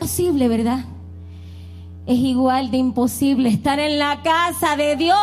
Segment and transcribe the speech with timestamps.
[0.00, 0.80] Posible, ¿verdad?
[2.08, 5.16] Es igual de imposible estar en la casa de Dios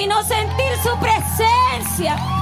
[0.00, 2.37] y no sentir su presencia.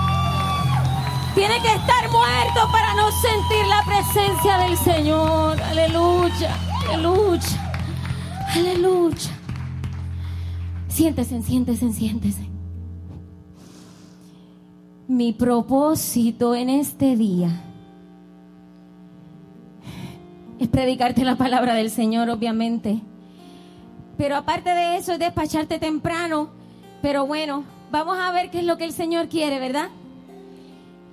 [1.37, 5.61] Tiene que estar muerto para no sentir la presencia del Señor.
[5.61, 6.57] Aleluya,
[6.89, 7.72] aleluya,
[8.54, 9.31] aleluya.
[10.89, 12.49] Siéntese, siéntese, siéntese.
[15.09, 17.50] Mi propósito en este día
[20.59, 23.03] es predicarte la palabra del Señor, obviamente.
[24.17, 26.48] Pero aparte de eso es despacharte temprano.
[27.03, 29.90] Pero bueno, vamos a ver qué es lo que el Señor quiere, ¿verdad?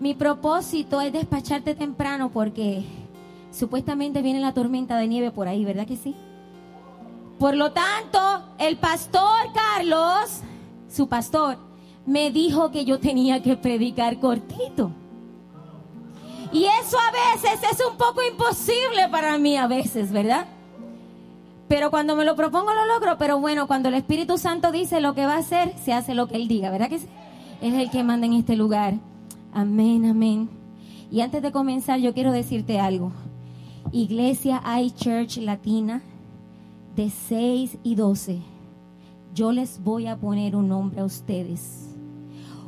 [0.04, 2.84] Mi propósito es despacharte temprano porque
[3.52, 6.14] supuestamente viene la tormenta de nieve por ahí, ¿verdad que sí?
[7.40, 8.20] Por lo tanto,
[8.58, 10.42] el pastor Carlos,
[10.90, 11.58] su pastor,
[12.06, 14.92] me dijo que yo tenía que predicar cortito.
[16.52, 20.48] Y eso a veces es un poco imposible para mí, a veces, ¿verdad?
[21.70, 25.16] Pero cuando me lo propongo lo logro, pero bueno, cuando el Espíritu Santo dice lo
[25.16, 27.08] que va a hacer, se hace lo que Él diga, ¿verdad que sí?
[27.62, 28.96] Es el que manda en este lugar.
[29.54, 30.50] Amén, amén.
[31.12, 33.12] Y antes de comenzar, yo quiero decirte algo.
[33.92, 36.02] Iglesia iChurch Latina
[36.96, 38.42] de 6 y 12.
[39.36, 41.90] Yo les voy a poner un nombre a ustedes.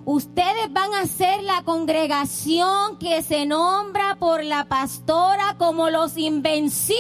[0.06, 7.00] Ustedes van a ser la congregación que se nombra por la pastora como los invencibles.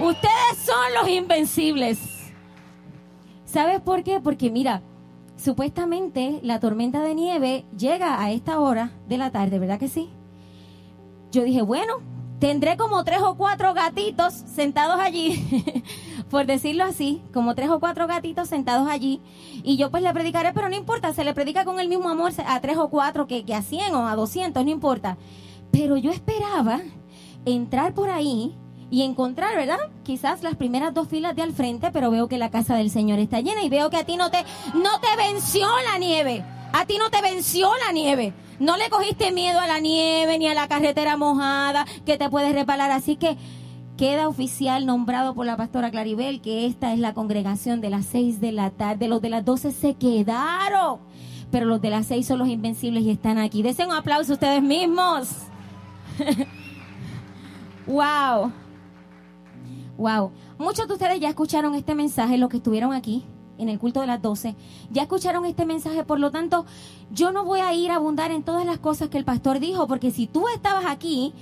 [0.00, 1.98] Ustedes son los invencibles.
[3.44, 4.18] ¿Sabes por qué?
[4.20, 4.82] Porque mira,
[5.36, 10.10] supuestamente la tormenta de nieve llega a esta hora de la tarde, ¿verdad que sí?
[11.32, 11.94] Yo dije, bueno,
[12.38, 15.82] tendré como tres o cuatro gatitos sentados allí,
[16.30, 19.20] por decirlo así, como tres o cuatro gatitos sentados allí,
[19.62, 22.32] y yo pues le predicaré, pero no importa, se le predica con el mismo amor
[22.46, 25.16] a tres o cuatro que, que a cien o a doscientos, no importa.
[25.70, 26.80] Pero yo esperaba
[27.44, 28.54] entrar por ahí
[28.90, 29.78] y encontrar, ¿verdad?
[30.04, 33.18] Quizás las primeras dos filas de al frente, pero veo que la casa del Señor
[33.18, 36.44] está llena y veo que a ti no te, no te venció la nieve.
[36.72, 38.32] A ti no te venció la nieve.
[38.58, 42.54] No le cogiste miedo a la nieve ni a la carretera mojada que te puedes
[42.54, 42.90] reparar.
[42.90, 43.36] Así que
[43.96, 48.40] queda oficial nombrado por la pastora Claribel que esta es la congregación de las seis
[48.40, 49.08] de la tarde.
[49.08, 51.00] Los de las doce se quedaron.
[51.50, 53.62] Pero los de las seis son los invencibles y están aquí.
[53.62, 55.28] Desen un aplauso ustedes mismos.
[57.86, 58.52] wow.
[59.98, 60.30] Wow.
[60.58, 63.24] Muchos de ustedes ya escucharon este mensaje, los que estuvieron aquí
[63.58, 64.54] en el culto de las 12,
[64.90, 66.66] ya escucharon este mensaje, por lo tanto,
[67.10, 69.86] yo no voy a ir a abundar en todas las cosas que el pastor dijo,
[69.86, 71.32] porque si tú estabas aquí,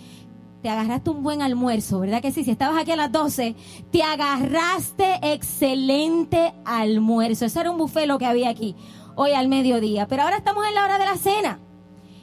[0.63, 2.45] te agarraste un buen almuerzo, ¿verdad que sí?
[2.45, 3.55] Si estabas aquí a las 12,
[3.91, 7.45] te agarraste excelente almuerzo.
[7.45, 8.75] Ese era un buffet lo que había aquí
[9.15, 11.59] hoy al mediodía, pero ahora estamos en la hora de la cena.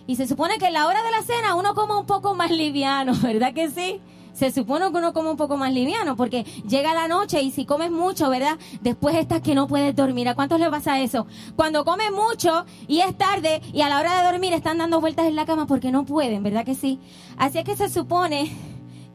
[0.07, 2.49] Y se supone que en la hora de la cena uno come un poco más
[2.63, 4.01] liviano, ¿verdad que sí?
[4.33, 7.65] Se supone que uno come un poco más liviano, porque llega la noche y si
[7.65, 8.57] comes mucho, ¿verdad?
[8.81, 10.29] Después estás que no puedes dormir.
[10.29, 11.27] ¿A cuántos les pasa eso?
[11.55, 15.25] Cuando comen mucho y es tarde y a la hora de dormir están dando vueltas
[15.27, 16.99] en la cama porque no pueden, ¿verdad que sí?
[17.37, 18.51] Así es que se supone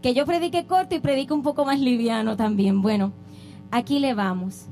[0.03, 2.83] que yo predique corto y predique un poco más liviano también.
[2.83, 3.13] Bueno,
[3.71, 4.67] aquí le vamos.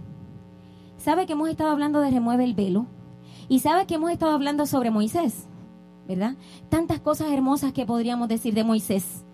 [0.99, 2.87] ¿Sabe que hemos estado hablando de remueve el velo?
[3.49, 5.47] Y sabe que hemos estado hablando sobre Moisés,
[6.09, 6.37] ¿verdad?
[6.71, 9.25] Tantas cosas hermosas que podríamos decir de Moisés.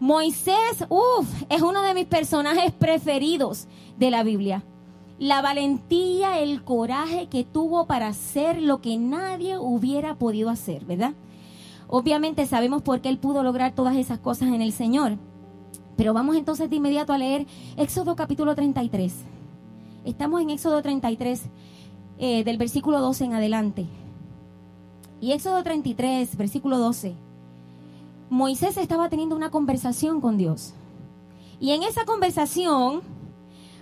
[0.00, 3.66] Moisés, uff, es uno de mis personajes preferidos
[3.98, 4.62] de la Biblia.
[5.18, 11.14] La valentía, el coraje que tuvo para hacer lo que nadie hubiera podido hacer, ¿verdad?
[11.88, 15.16] Obviamente sabemos por qué él pudo lograr todas esas cosas en el Señor.
[15.96, 19.12] Pero vamos entonces de inmediato a leer Éxodo capítulo 33.
[20.04, 21.42] Estamos en Éxodo 33,
[22.20, 23.86] eh, del versículo 12 en adelante.
[25.20, 27.27] Y Éxodo 33, versículo 12
[28.30, 30.74] Moisés estaba teniendo una conversación con Dios.
[31.60, 33.02] Y en esa conversación,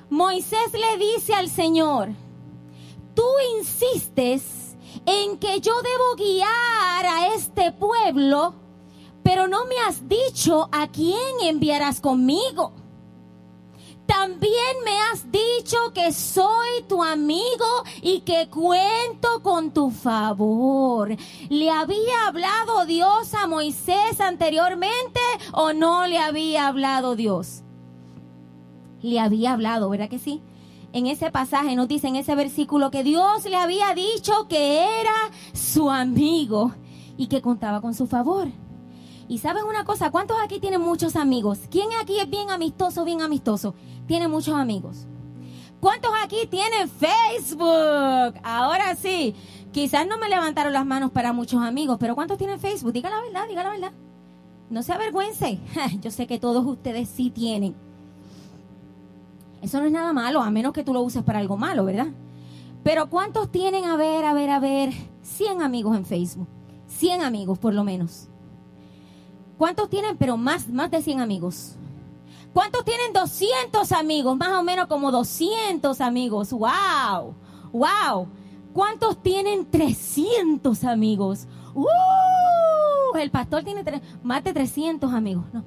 [0.09, 2.11] Moisés le dice al Señor,
[3.15, 3.25] tú
[3.59, 8.55] insistes en que yo debo guiar a este pueblo,
[9.23, 12.73] pero no me has dicho a quién enviarás conmigo.
[14.07, 21.17] También me has dicho que soy tu amigo y que cuento con tu favor.
[21.49, 25.21] ¿Le había hablado Dios a Moisés anteriormente
[25.53, 27.63] o no le había hablado Dios?
[29.03, 30.43] Le había hablado, ¿verdad que sí?
[30.93, 35.31] En ese pasaje nos dice en ese versículo que Dios le había dicho que era
[35.53, 36.73] su amigo
[37.17, 38.49] y que contaba con su favor.
[39.29, 41.59] Y sabes una cosa, ¿cuántos aquí tienen muchos amigos?
[41.71, 43.75] ¿Quién aquí es bien amistoso, bien amistoso?
[44.07, 45.07] Tiene muchos amigos.
[45.81, 48.41] ¿Cuántos aquí tienen Facebook?
[48.43, 49.35] Ahora sí,
[49.73, 52.93] quizás no me levantaron las manos para muchos amigos, pero ¿cuántos tienen Facebook?
[52.93, 53.93] Diga la verdad, diga la verdad.
[54.71, 55.61] No se avergüence.
[56.01, 57.75] Yo sé que todos ustedes sí tienen.
[59.63, 62.09] Eso no es nada malo, a menos que tú lo uses para algo malo, ¿verdad?
[62.83, 64.93] Pero ¿cuántos tienen, a ver, a ver, a ver,
[65.23, 66.47] 100 amigos en Facebook?
[66.87, 68.29] 100 amigos, por lo menos.
[69.59, 71.77] ¿Cuántos tienen, pero más, más de 100 amigos?
[72.57, 74.35] ¿Cuántos tienen 200 amigos?
[74.39, 76.53] Más o menos como 200 amigos.
[76.53, 77.35] ¡Wow!
[77.71, 78.29] ¡Wow!
[78.73, 81.49] ¿Cuántos tienen 300 amigos?
[81.75, 83.19] ¡Uh!
[83.19, 83.85] El pastor tiene
[84.23, 85.45] más de 300 amigos.
[85.53, 85.65] No.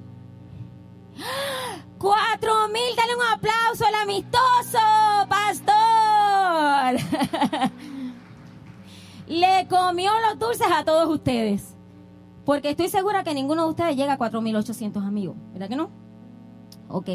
[1.96, 2.96] ¡Cuatro mil!
[2.96, 4.80] Dale un aplauso al amistoso,
[5.28, 5.70] pastor.
[9.28, 11.76] Le comió los dulces a todos ustedes.
[12.44, 15.36] Porque estoy segura que ninguno de ustedes llega a 4.800 amigos.
[15.52, 16.09] ¿Verdad que no?
[16.90, 17.08] Ok.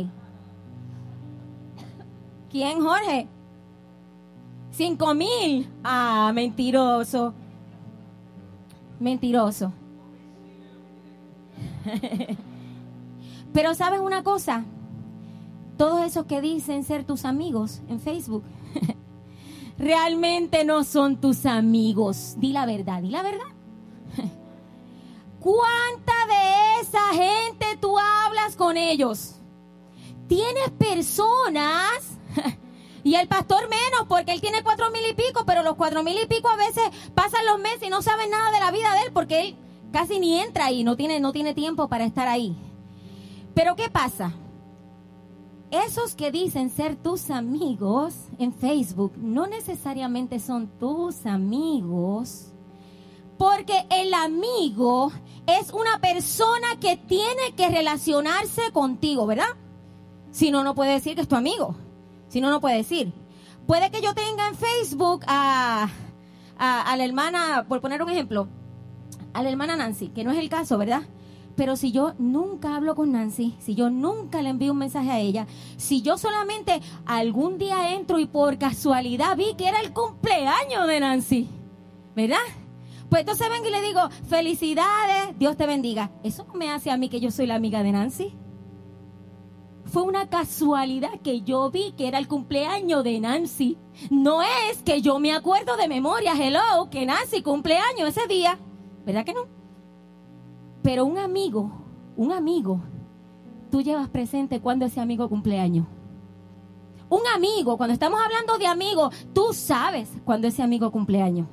[2.50, 3.28] ¿Quién, Jorge?
[4.72, 5.70] Cinco mil.
[5.84, 7.34] Ah, mentiroso.
[9.00, 9.74] Mentiroso.
[13.54, 14.66] Pero sabes una cosa,
[15.78, 18.44] todos esos que dicen ser tus amigos en Facebook,
[19.78, 22.36] realmente no son tus amigos.
[22.38, 23.48] Di la verdad, di la verdad.
[25.40, 29.36] ¿Cuánta de esa gente tú hablas con ellos?
[30.28, 32.18] Tienes personas,
[33.04, 36.18] y el pastor menos, porque él tiene cuatro mil y pico, pero los cuatro mil
[36.22, 36.84] y pico a veces
[37.14, 39.56] pasan los meses y no saben nada de la vida de él, porque él
[39.92, 42.56] casi ni entra ahí, no tiene, no tiene tiempo para estar ahí.
[43.54, 44.34] Pero ¿qué pasa?
[45.72, 52.52] Esos que dicen ser tus amigos en Facebook no necesariamente son tus amigos
[53.38, 55.12] porque el amigo
[55.46, 59.56] es una persona que tiene que relacionarse contigo, ¿verdad?
[60.36, 61.78] Si no, no puede decir que es tu amigo.
[62.28, 63.14] Si no, no puede decir.
[63.66, 65.88] Puede que yo tenga en Facebook a,
[66.58, 68.50] a, la hermana, por poner un ejemplo,
[69.32, 71.04] a la hermana Nancy, que no es el caso, ¿verdad?
[71.56, 75.20] Pero si yo nunca hablo con Nancy, si yo nunca le envío un mensaje a
[75.20, 75.48] ella,
[75.78, 81.00] si yo solamente algún día entro y por casualidad vi que era el cumpleaños de
[81.00, 81.48] Nancy,
[82.14, 82.44] ¿verdad?
[83.08, 86.12] Pues entonces vengo y le digo, felicidades, Dios te bendiga.
[86.26, 88.36] Eso me hace a mí que yo soy la amiga de Nancy.
[89.96, 93.78] Fue una casualidad que yo vi que era el cumpleaños de Nancy.
[94.10, 98.60] No es que yo me acuerdo de memoria, hello, que Nancy cumpleaños ese día.
[99.06, 99.48] ¿Verdad que no?
[100.84, 101.72] Pero un amigo,
[102.18, 102.82] un amigo,
[103.72, 105.88] tú llevas presente cuando ese amigo cumpleaños.
[107.08, 111.48] Un amigo, cuando estamos hablando de amigos, tú sabes cuando ese amigo cumpleaños.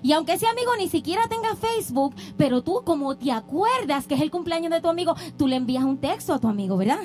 [0.00, 4.22] Y aunque ese amigo ni siquiera tenga Facebook, pero tú como te acuerdas que es
[4.22, 7.00] el cumpleaños de tu amigo, tú le envías un texto a tu amigo, ¿verdad?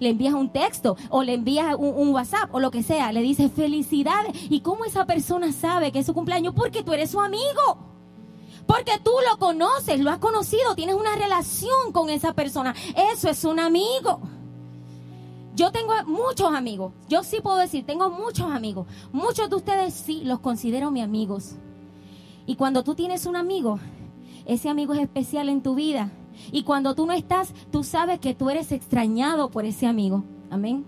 [0.00, 3.52] Le envías un texto o le envías un, WhatsApp o lo que sea, le dices
[3.52, 4.32] felicidades.
[4.50, 6.54] ¿Y cómo esa persona sabe que es su cumpleaños?
[6.54, 7.78] Porque tú eres su amigo.
[8.66, 12.74] Porque tú lo conoces, lo has conocido, tienes una relación con esa persona.
[13.12, 14.20] Eso es un amigo.
[15.54, 16.92] Yo tengo muchos amigos.
[17.08, 18.86] Yo sí puedo decir, tengo muchos amigos.
[19.12, 21.56] Muchos de ustedes sí los considero mis amigos.
[22.46, 23.78] Y cuando tú tienes un amigo,
[24.46, 26.10] ese amigo es especial en tu vida.
[26.52, 30.24] Y cuando tú no estás, tú sabes que tú eres extrañado por ese amigo.
[30.50, 30.84] Amén.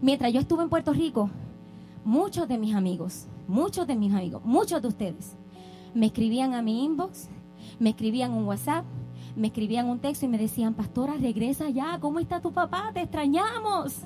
[0.00, 1.30] Mientras yo estuve en Puerto Rico,
[2.04, 5.36] muchos de mis amigos, muchos de mis amigos, muchos de ustedes,
[5.94, 7.28] me escribían a mi inbox,
[7.78, 8.84] me escribían un WhatsApp,
[9.34, 12.90] me escribían un texto y me decían, pastora, regresa ya, ¿cómo está tu papá?
[12.92, 14.02] Te extrañamos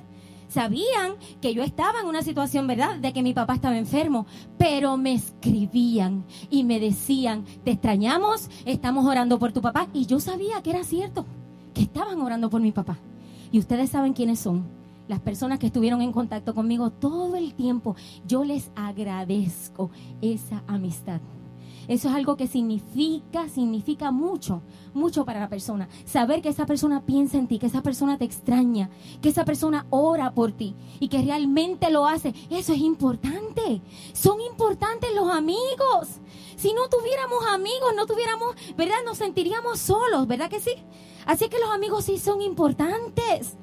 [0.50, 4.26] sabían que yo estaba en una situación, ¿verdad?, de que mi papá estaba enfermo,
[4.59, 9.88] pero me escribían y me decían, te extrañamos, estamos orando por tu papá.
[9.95, 11.25] Y yo sabía que era cierto,
[11.73, 12.99] que estaban orando por mi papá.
[13.52, 14.64] Y ustedes saben quiénes son.
[15.09, 19.90] Las personas que estuvieron en contacto conmigo todo el tiempo, yo les agradezco
[20.21, 21.21] esa amistad.
[21.90, 24.62] Eso es algo que significa, significa mucho,
[24.94, 25.88] mucho para la persona.
[26.04, 29.87] Saber que esa persona piensa en ti, que esa persona te extraña, que esa persona
[29.90, 32.32] ora por ti y que realmente lo hace.
[32.49, 33.82] Eso es importante.
[34.12, 36.20] Son importantes los amigos.
[36.54, 39.02] Si no tuviéramos amigos, no tuviéramos, ¿verdad?
[39.04, 40.75] Nos sentiríamos solos, ¿verdad que sí?
[41.26, 43.56] Así que los amigos sí son importantes.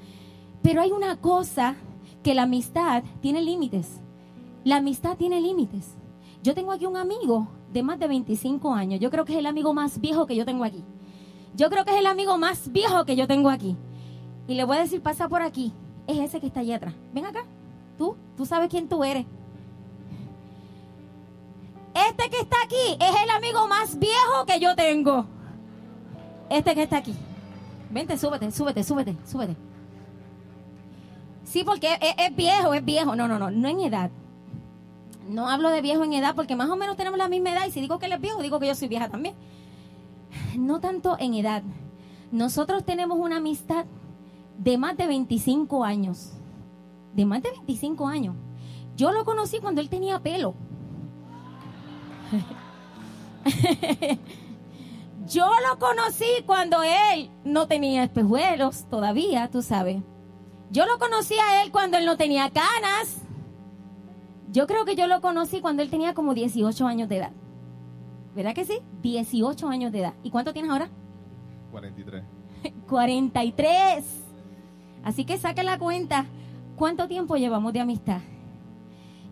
[0.61, 1.77] Pero hay una cosa
[2.23, 4.01] que la amistad tiene límites.
[4.65, 5.95] La amistad tiene límites.
[6.43, 8.99] Yo tengo aquí un amigo de más de 25 años.
[8.99, 10.83] Yo creo que es el amigo más viejo que yo tengo aquí.
[11.55, 13.75] Yo creo que es el amigo más viejo que yo tengo aquí.
[14.47, 15.73] Y le voy a decir, pasa por aquí.
[16.05, 16.93] Es ese que está allá atrás.
[17.13, 17.43] Ven acá.
[17.97, 19.25] Tú, tú sabes quién tú eres.
[22.09, 25.25] Este que está aquí es el amigo más viejo que yo tengo.
[26.49, 27.15] Este que está aquí.
[27.89, 29.55] Vente, súbete, súbete, súbete, súbete.
[31.43, 33.15] Sí, porque es, es viejo, es viejo.
[33.15, 34.11] No, no, no, no en edad.
[35.27, 37.71] No hablo de viejo en edad porque más o menos tenemos la misma edad y
[37.71, 39.35] si digo que él es viejo, digo que yo soy vieja también.
[40.57, 41.63] No tanto en edad.
[42.31, 43.85] Nosotros tenemos una amistad
[44.57, 46.33] de más de 25 años.
[47.13, 48.35] De más de 25 años.
[48.95, 50.55] Yo lo conocí cuando él tenía pelo.
[55.27, 60.01] Yo lo conocí cuando él no tenía espejuelos todavía, tú sabes.
[60.69, 63.26] Yo lo conocí a él cuando él no tenía canas.
[64.51, 67.31] Yo creo que yo lo conocí cuando él tenía como 18 años de edad.
[68.35, 68.79] ¿Verdad que sí?
[69.01, 70.13] 18 años de edad.
[70.23, 70.89] ¿Y cuánto tienes ahora?
[71.71, 72.23] 43.
[72.87, 74.05] 43.
[75.03, 76.25] Así que saque la cuenta.
[76.75, 78.21] ¿Cuánto tiempo llevamos de amistad?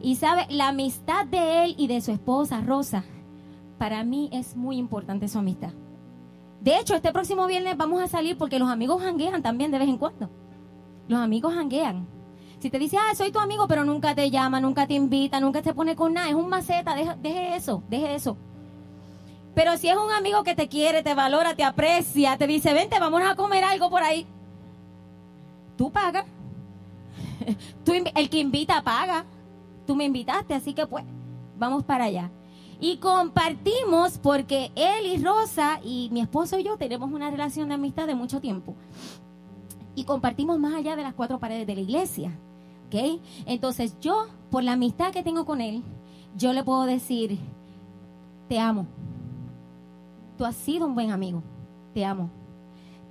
[0.02, 3.04] Y sabe, la amistad de él y de su esposa, Rosa,
[3.78, 5.74] para mí es muy importante su amistad.
[6.62, 9.88] De hecho, este próximo viernes vamos a salir porque los amigos janguean también de vez
[9.88, 10.30] en cuando.
[11.08, 12.08] Los amigos janguean.
[12.60, 15.62] Si te dice, ah, soy tu amigo, pero nunca te llama, nunca te invita, nunca
[15.62, 18.38] te pone con nada, es un maceta, deje, deje eso, deje eso.
[19.56, 23.00] Pero si es un amigo que te quiere, te valora, te aprecia, te dice, vente,
[23.00, 24.28] vamos a comer algo por ahí.
[25.78, 26.26] Tú pagas.
[27.86, 29.26] Tú, el que invita paga.
[29.88, 31.06] Tú me invitaste, así que pues,
[31.58, 32.32] vamos para allá.
[32.82, 37.76] Y compartimos porque él y Rosa y mi esposo y yo tenemos una relación de
[37.76, 38.76] amistad de mucho tiempo.
[39.96, 42.38] Y compartimos más allá de las cuatro paredes de la iglesia.
[42.86, 43.22] ¿Ok?
[43.46, 45.84] Entonces yo, por la amistad que tengo con él,
[46.36, 47.40] yo le puedo decir,
[48.48, 48.86] te amo.
[50.38, 51.42] Tú has sido un buen amigo.
[51.94, 52.30] Te amo.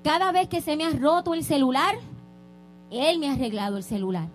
[0.02, 1.96] Cada vez que se me ha roto el celular,
[2.90, 4.28] él me ha arreglado el celular.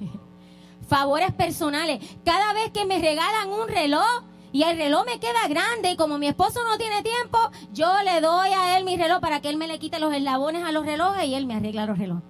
[0.88, 2.00] Favores personales.
[2.24, 6.16] Cada vez que me regalan un reloj, y el reloj me queda grande y como
[6.16, 7.38] mi esposo no tiene tiempo,
[7.74, 10.64] yo le doy a él mi reloj para que él me le quite los eslabones
[10.64, 12.24] a los relojes y él me arregla los relojes.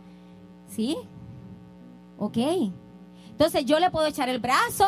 [0.66, 0.96] ¿Sí?
[2.18, 2.38] Ok.
[3.30, 4.86] Entonces yo le puedo echar el brazo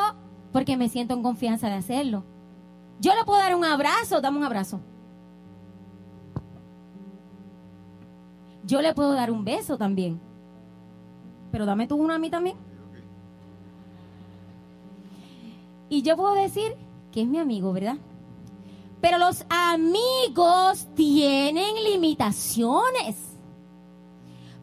[0.53, 2.25] porque me siento en confianza de hacerlo.
[3.01, 4.81] Yo le puedo dar un abrazo, dame un abrazo.
[8.65, 10.21] Yo le puedo dar un beso también.
[11.53, 12.57] Pero dame tú uno a mí también.
[15.89, 16.77] Y yo puedo decir,
[17.13, 17.97] que es mi amigo, ¿verdad?
[19.01, 23.28] Pero los amigos tienen limitaciones.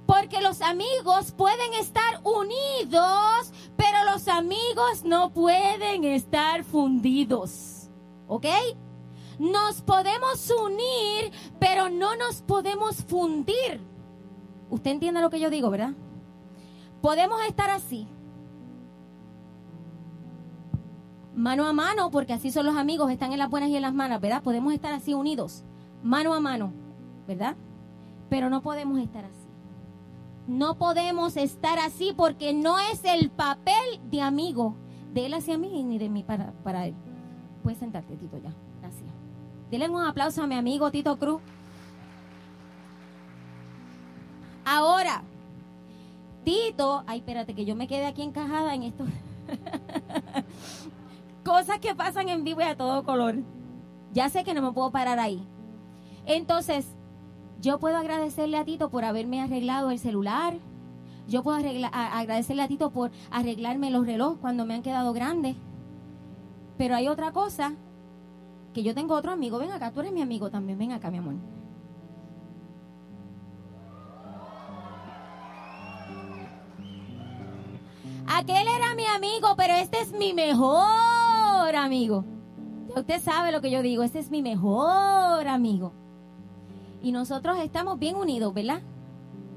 [0.05, 7.89] Porque los amigos pueden estar unidos, pero los amigos no pueden estar fundidos.
[8.27, 8.45] ¿Ok?
[9.39, 13.81] Nos podemos unir, pero no nos podemos fundir.
[14.69, 15.93] Usted entiende lo que yo digo, ¿verdad?
[17.01, 18.07] Podemos estar así,
[21.35, 23.93] mano a mano, porque así son los amigos, están en las buenas y en las
[23.93, 24.41] malas, ¿verdad?
[24.41, 25.63] Podemos estar así unidos,
[26.01, 26.71] mano a mano,
[27.27, 27.55] ¿verdad?
[28.29, 29.44] Pero no podemos estar así.
[30.47, 34.75] No podemos estar así porque no es el papel de amigo
[35.13, 36.95] de él hacia mí ni de mí para, para él.
[37.63, 38.53] Puedes sentarte, Tito, ya.
[38.81, 39.09] Gracias.
[39.71, 41.41] Denle un aplauso a mi amigo Tito Cruz.
[44.63, 45.23] Ahora,
[46.43, 49.05] Tito, ay, espérate, que yo me quede aquí encajada en esto.
[51.45, 53.35] cosas que pasan en vivo y a todo color.
[54.11, 55.47] Ya sé que no me puedo parar ahí.
[56.25, 56.87] Entonces,
[57.62, 60.55] yo puedo agradecerle a Tito por haberme arreglado el celular.
[61.27, 65.55] Yo puedo agradecerle a Tito por arreglarme los relojes cuando me han quedado grandes.
[66.77, 67.74] Pero hay otra cosa,
[68.74, 69.57] que yo tengo otro amigo.
[69.57, 70.77] Ven acá, tú eres mi amigo también.
[70.77, 71.35] Ven acá, mi amor.
[78.27, 82.25] Aquel era mi amigo, pero este es mi mejor amigo.
[82.95, 85.93] usted sabe lo que yo digo, este es mi mejor amigo.
[87.05, 88.81] Y nosotros estamos bien unidos, ¿verdad?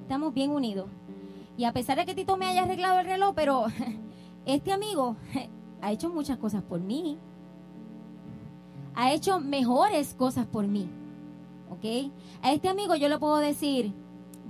[0.02, 0.86] Estamos bien unidos.
[1.56, 3.64] Y a pesar de que Tito me haya arreglado el reloj, pero
[4.44, 5.16] este amigo
[5.80, 7.16] ha hecho muchas cosas por mí.
[8.94, 10.90] Ha hecho mejores cosas por mí.
[11.70, 12.12] ¿Ok?
[12.42, 13.94] A este amigo yo le puedo decir,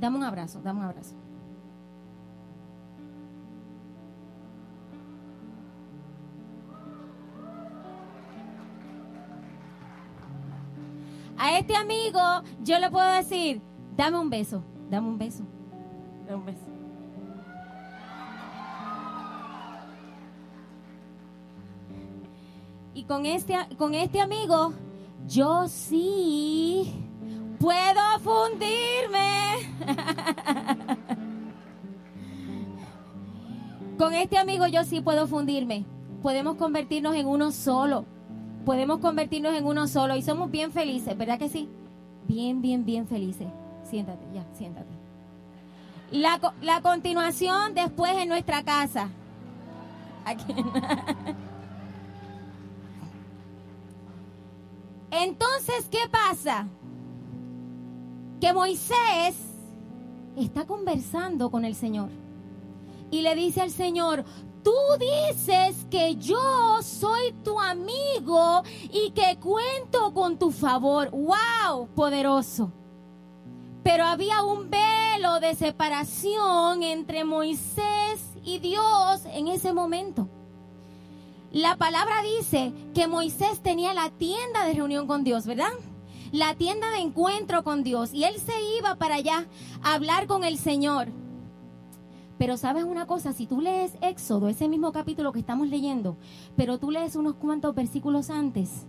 [0.00, 1.14] dame un abrazo, dame un abrazo.
[11.38, 12.18] A este amigo
[12.64, 13.62] yo le puedo decir,
[13.96, 15.44] dame un beso, dame un beso,
[16.26, 16.58] dame un beso.
[22.92, 24.72] Y con este, con este amigo
[25.28, 26.92] yo sí
[27.60, 29.58] puedo fundirme.
[33.96, 35.86] con este amigo yo sí puedo fundirme.
[36.20, 38.17] Podemos convertirnos en uno solo
[38.68, 41.70] podemos convertirnos en uno solo y somos bien felices, ¿verdad que sí?
[42.28, 43.48] bien, bien, bien felices.
[43.82, 44.92] Siéntate, ya, siéntate.
[46.10, 49.08] La, la continuación después en nuestra casa.
[50.26, 50.44] Aquí.
[55.10, 56.66] Entonces, ¿qué pasa?
[58.38, 59.34] Que Moisés
[60.36, 62.10] está conversando con el Señor
[63.10, 64.26] y le dice al Señor,
[64.62, 71.10] tú dices que yo soy tu amigo y que cuento con tu favor.
[71.10, 71.88] ¡Wow!
[71.94, 72.72] Poderoso.
[73.82, 80.28] Pero había un velo de separación entre Moisés y Dios en ese momento.
[81.50, 85.72] La palabra dice que Moisés tenía la tienda de reunión con Dios, ¿verdad?
[86.30, 88.12] La tienda de encuentro con Dios.
[88.12, 89.46] Y él se iba para allá
[89.82, 91.08] a hablar con el Señor.
[92.38, 96.16] Pero sabes una cosa, si tú lees Éxodo, ese mismo capítulo que estamos leyendo,
[96.56, 98.86] pero tú lees unos cuantos versículos antes,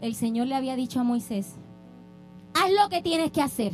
[0.00, 1.54] el Señor le había dicho a Moisés,
[2.54, 3.72] haz lo que tienes que hacer.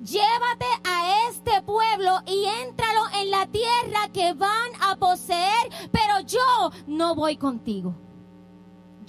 [0.00, 6.72] Llévate a este pueblo y éntralo en la tierra que van a poseer, pero yo
[6.88, 7.94] no voy contigo.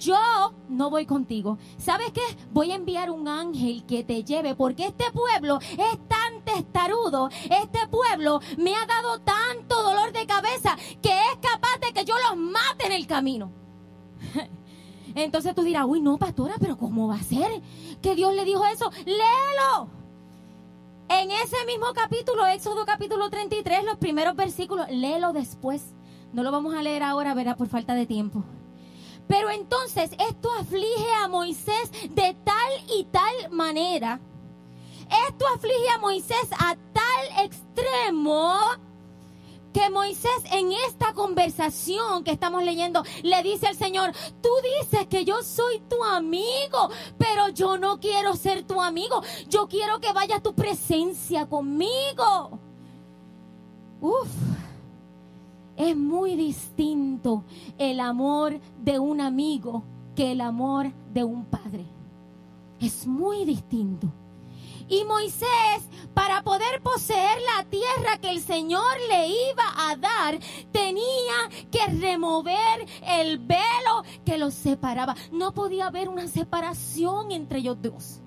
[0.04, 1.56] Yo no voy contigo.
[1.78, 2.20] ¿Sabes qué?
[2.52, 7.30] Voy a enviar un ángel que te lleve porque este pueblo es tan testarudo.
[7.44, 12.14] Este pueblo me ha dado tanto dolor de cabeza que es capaz de que yo
[12.28, 13.50] los mate en el camino.
[15.14, 17.62] Entonces tú dirás, uy, no, pastora, pero ¿cómo va a ser
[18.02, 18.90] que Dios le dijo eso?
[19.06, 19.88] Léelo.
[21.08, 25.94] En ese mismo capítulo, Éxodo capítulo 33, los primeros versículos, léelo después.
[26.34, 28.44] No lo vamos a leer ahora, verá, por falta de tiempo.
[29.26, 34.20] Pero entonces esto aflige a Moisés de tal y tal manera.
[35.28, 38.58] Esto aflige a Moisés a tal extremo
[39.74, 44.48] que Moisés en esta conversación que estamos leyendo le dice al Señor, tú
[44.80, 50.00] dices que yo soy tu amigo, pero yo no quiero ser tu amigo, yo quiero
[50.00, 52.60] que vaya tu presencia conmigo.
[54.00, 54.28] Uf,
[55.76, 57.44] es muy distinto
[57.78, 59.84] el amor de un amigo
[60.14, 61.84] que el amor de un padre.
[62.80, 64.08] Es muy distinto.
[64.88, 65.48] Y Moisés,
[66.12, 70.38] para poder poseer la tierra que el Señor le iba a dar,
[70.72, 75.16] tenía que remover el velo que los separaba.
[75.32, 78.20] No podía haber una separación entre ellos dos.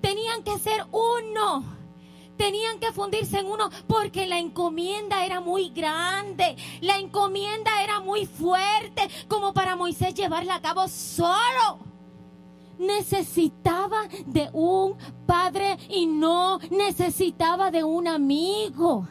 [0.00, 1.79] Tenían que ser uno
[2.40, 8.24] tenían que fundirse en uno porque la encomienda era muy grande, la encomienda era muy
[8.24, 11.90] fuerte como para Moisés llevarla a cabo solo
[12.78, 19.06] necesitaba de un padre y no necesitaba de un amigo.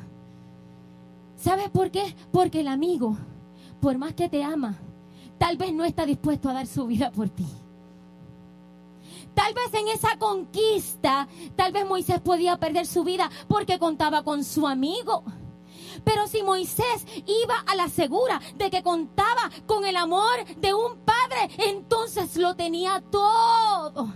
[1.35, 2.15] ¿Sabes por qué?
[2.31, 3.15] Porque el amigo,
[3.79, 4.75] por más que te ama,
[5.37, 7.45] tal vez no está dispuesto a dar su vida por ti.
[9.33, 14.43] Tal vez en esa conquista, tal vez Moisés podía perder su vida porque contaba con
[14.43, 15.23] su amigo.
[16.03, 20.97] Pero si Moisés iba a la segura de que contaba con el amor de un
[20.99, 24.13] padre, entonces lo tenía todo.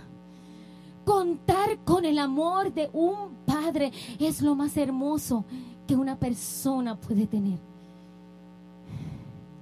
[1.04, 5.44] Contar con el amor de un padre es lo más hermoso
[5.86, 7.58] que una persona puede tener.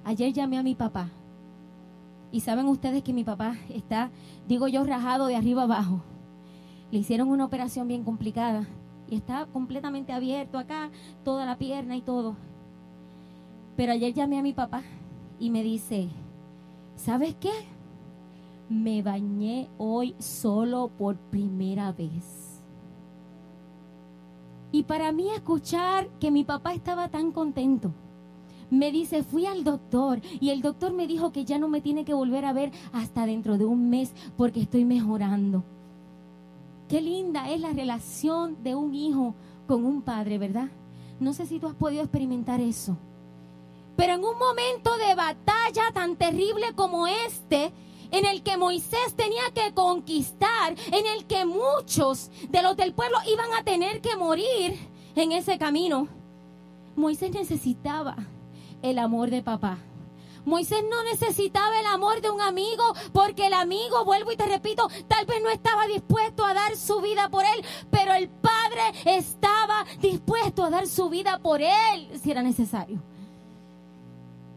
[0.05, 1.09] Ayer llamé a mi papá
[2.33, 4.09] y saben ustedes que mi papá está,
[4.47, 6.01] digo yo, rajado de arriba abajo.
[6.89, 8.67] Le hicieron una operación bien complicada
[9.07, 10.89] y está completamente abierto acá,
[11.23, 12.35] toda la pierna y todo.
[13.77, 14.81] Pero ayer llamé a mi papá
[15.39, 16.09] y me dice,
[16.95, 17.51] ¿sabes qué?
[18.67, 22.63] Me bañé hoy solo por primera vez.
[24.71, 27.93] Y para mí escuchar que mi papá estaba tan contento,
[28.73, 32.05] me dice, fui al doctor y el doctor me dijo que ya no me tiene
[32.05, 35.63] que volver a ver hasta dentro de un mes porque estoy mejorando.
[36.89, 39.35] Qué linda es la relación de un hijo
[39.67, 40.69] con un padre, ¿verdad?
[41.19, 42.97] No sé si tú has podido experimentar eso.
[43.95, 47.71] Pero en un momento de batalla tan terrible como este,
[48.09, 53.17] en el que Moisés tenía que conquistar, en el que muchos de los del pueblo
[53.31, 54.77] iban a tener que morir
[55.15, 56.07] en ese camino,
[56.95, 58.15] Moisés necesitaba
[58.83, 59.79] el amor de papá.
[60.45, 64.87] Moisés no necesitaba el amor de un amigo porque el amigo, vuelvo y te repito,
[65.07, 69.85] tal vez no estaba dispuesto a dar su vida por él, pero el padre estaba
[70.01, 73.01] dispuesto a dar su vida por él si era necesario.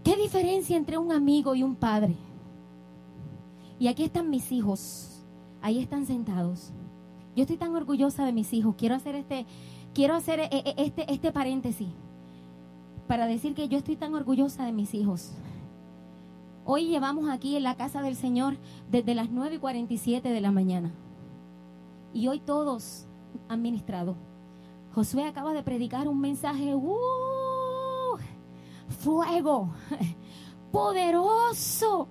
[0.02, 2.16] ¿Qué diferencia entre un amigo y un padre?
[3.78, 5.22] Y aquí están mis hijos,
[5.62, 6.72] ahí están sentados.
[7.36, 8.74] Yo estoy tan orgullosa de mis hijos.
[8.76, 9.46] Quiero hacer este,
[9.94, 11.88] quiero hacer eh, eh, este, este paréntesis
[13.06, 15.32] para decir que yo estoy tan orgullosa de mis hijos.
[16.64, 18.56] Hoy llevamos aquí en la casa del Señor
[18.90, 20.92] desde las 9 y 47 de la mañana.
[22.12, 23.06] Y hoy todos
[23.48, 24.16] han ministrado.
[24.94, 26.96] Josué acaba de predicar un mensaje, ¡uh!
[28.88, 29.70] fuego,
[30.72, 32.08] poderoso.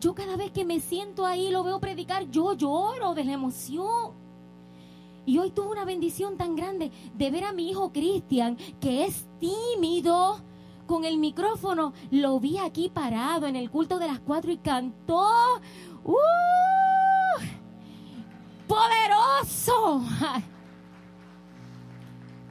[0.00, 4.21] Yo cada vez que me siento ahí, lo veo predicar, yo lloro de la emoción.
[5.24, 9.28] Y hoy tuve una bendición tan grande de ver a mi hijo Cristian, que es
[9.38, 10.40] tímido,
[10.86, 11.92] con el micrófono.
[12.10, 15.60] Lo vi aquí parado en el culto de las cuatro y cantó.
[16.04, 16.16] ¡Uh!
[18.66, 20.02] ¡Poderoso!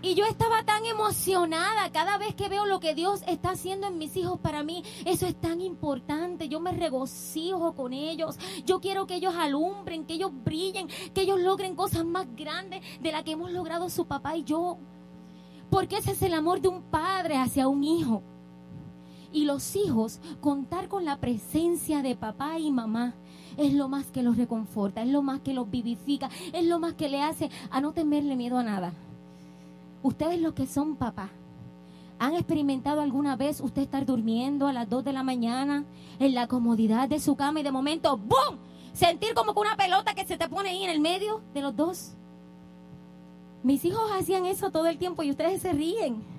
[0.03, 3.99] Y yo estaba tan emocionada cada vez que veo lo que Dios está haciendo en
[3.99, 4.83] mis hijos para mí.
[5.05, 6.49] Eso es tan importante.
[6.49, 8.39] Yo me regocijo con ellos.
[8.65, 13.11] Yo quiero que ellos alumbren, que ellos brillen, que ellos logren cosas más grandes de
[13.11, 14.79] las que hemos logrado su papá y yo.
[15.69, 18.23] Porque ese es el amor de un padre hacia un hijo.
[19.31, 23.13] Y los hijos, contar con la presencia de papá y mamá
[23.55, 26.95] es lo más que los reconforta, es lo más que los vivifica, es lo más
[26.95, 28.93] que le hace a no temerle miedo a nada.
[30.03, 31.29] Ustedes los que son papás,
[32.17, 35.85] ¿han experimentado alguna vez usted estar durmiendo a las 2 de la mañana
[36.19, 38.57] en la comodidad de su cama y de momento, ¡boom!
[38.93, 41.75] Sentir como que una pelota que se te pone ahí en el medio de los
[41.75, 42.13] dos.
[43.63, 46.30] Mis hijos hacían eso todo el tiempo y ustedes se ríen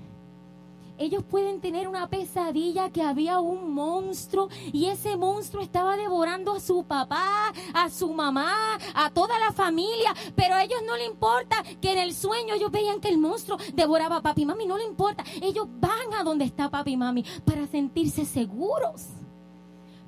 [0.98, 6.60] ellos pueden tener una pesadilla que había un monstruo y ese monstruo estaba devorando a
[6.60, 11.62] su papá, a su mamá, a toda la familia, pero a ellos no le importa
[11.80, 14.78] que en el sueño ellos veían que el monstruo devoraba a papi y mami, no
[14.78, 19.06] le importa, ellos van a donde está papi y mami para sentirse seguros.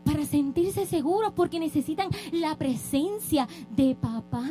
[0.05, 4.47] Para sentirse seguros porque necesitan la presencia de papá.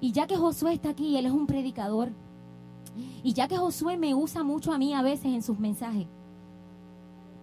[0.00, 2.10] Y ya que Josué está aquí, él es un predicador.
[3.22, 6.06] Y ya que Josué me usa mucho a mí a veces en sus mensajes,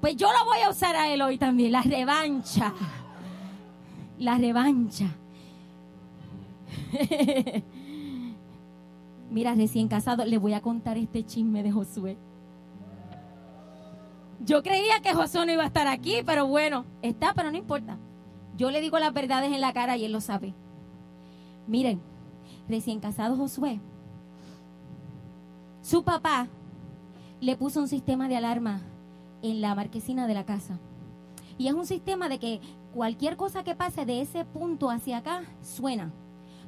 [0.02, 2.74] pues yo lo voy a usar a él hoy también, la revancha.
[4.20, 5.06] La revancha.
[9.30, 12.18] Mira, recién casado, le voy a contar este chisme de Josué.
[14.40, 17.98] Yo creía que Josué no iba a estar aquí, pero bueno, está, pero no importa.
[18.56, 20.54] Yo le digo las verdades en la cara y él lo sabe.
[21.68, 22.02] Miren,
[22.70, 23.82] recién casado Josué
[25.88, 26.50] su papá
[27.40, 28.82] le puso un sistema de alarma
[29.42, 30.82] en la marquesina de la casa.
[31.58, 32.60] Y es un sistema de que
[32.94, 36.12] cualquier cosa que pase de ese punto hacia acá suena.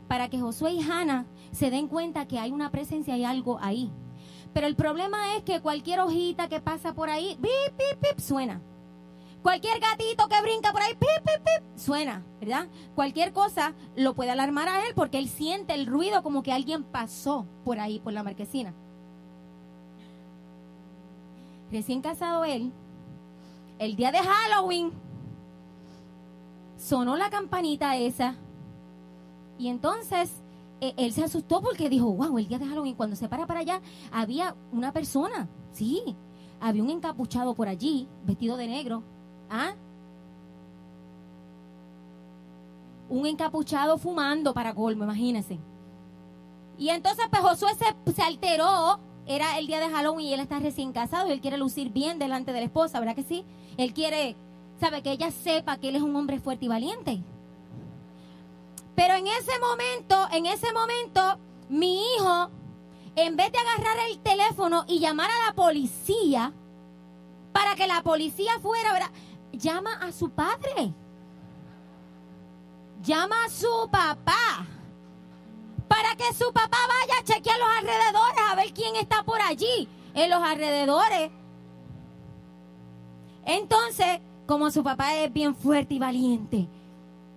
[0.07, 3.91] Para que Josué y Hannah se den cuenta que hay una presencia y algo ahí.
[4.53, 8.61] Pero el problema es que cualquier hojita que pasa por ahí, pip, pip, pip, suena.
[9.43, 12.69] Cualquier gatito que brinca por ahí, pip, pip, pip, suena, ¿verdad?
[12.95, 16.85] Cualquier cosa lo puede alarmar a él porque él siente el ruido como que alguien
[16.85, 18.73] pasó por ahí, por la marquesina
[21.71, 22.71] recién casado él,
[23.77, 24.91] el día de Halloween,
[26.77, 28.35] sonó la campanita esa.
[29.57, 30.31] Y entonces
[30.81, 33.59] e, él se asustó porque dijo, wow, el día de Halloween, cuando se para para
[33.61, 36.15] allá, había una persona, sí,
[36.59, 39.03] había un encapuchado por allí, vestido de negro.
[39.49, 39.73] ¿Ah?
[43.09, 45.59] Un encapuchado fumando para colmo, imagínense.
[46.77, 50.57] Y entonces pues Josué se, se alteró era el día de Halloween y él está
[50.57, 53.45] recién casado y él quiere lucir bien delante de la esposa, ¿verdad que sí?
[53.77, 54.35] Él quiere,
[54.79, 57.21] sabe, que ella sepa que él es un hombre fuerte y valiente.
[58.95, 61.37] Pero en ese momento, en ese momento,
[61.69, 62.49] mi hijo,
[63.15, 66.51] en vez de agarrar el teléfono y llamar a la policía,
[67.53, 69.11] para que la policía fuera.
[69.51, 70.93] Llama a su padre.
[73.03, 74.65] Llama a su papá
[76.01, 79.87] para que su papá vaya a chequear los alrededores a ver quién está por allí,
[80.13, 81.29] en los alrededores.
[83.45, 86.69] Entonces, como su papá es bien fuerte y valiente,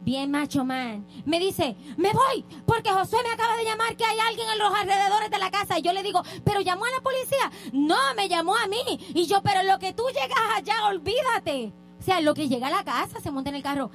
[0.02, 4.18] bien macho man, me dice, me voy, porque Josué me acaba de llamar que hay
[4.20, 5.78] alguien en los alrededores de la casa.
[5.80, 7.50] Y yo le digo, pero llamó a la policía.
[7.72, 8.82] No, me llamó a mí.
[9.14, 11.72] Y yo, pero lo que tú llegas allá, olvídate.
[11.98, 13.90] O sea, lo que llega a la casa, se monta en el carro.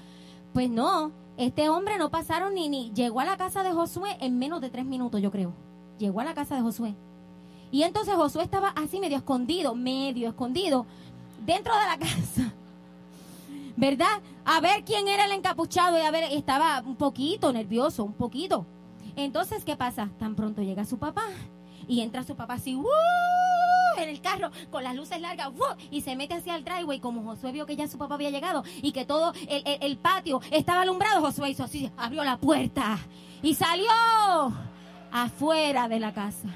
[0.53, 4.39] Pues no, este hombre no pasaron ni, ni, llegó a la casa de Josué en
[4.39, 5.54] menos de tres minutos, yo creo.
[6.00, 6.95] Llegó a la casa de Josué.
[7.71, 10.88] Y entonces Josué estaba así medio escondido, medio escondido,
[11.45, 12.54] dentro de la casa.
[13.76, 14.21] ¿Verdad?
[14.45, 18.65] A ver quién era el encapuchado y a ver, estaba un poquito nervioso, un poquito.
[19.15, 20.10] Entonces, ¿qué pasa?
[20.19, 21.26] Tan pronto llega su papá
[21.88, 22.73] y entra su papá así,
[24.03, 25.51] en el carro con las luces largas
[25.91, 28.63] y se mete hacia el driveway como Josué vio que ya su papá había llegado
[28.81, 31.21] y que todo el, patio estaba alumbrado.
[31.21, 32.99] Josué hizo así, abrió la puerta
[33.41, 33.88] y salió
[35.12, 36.49] afuera de la casa.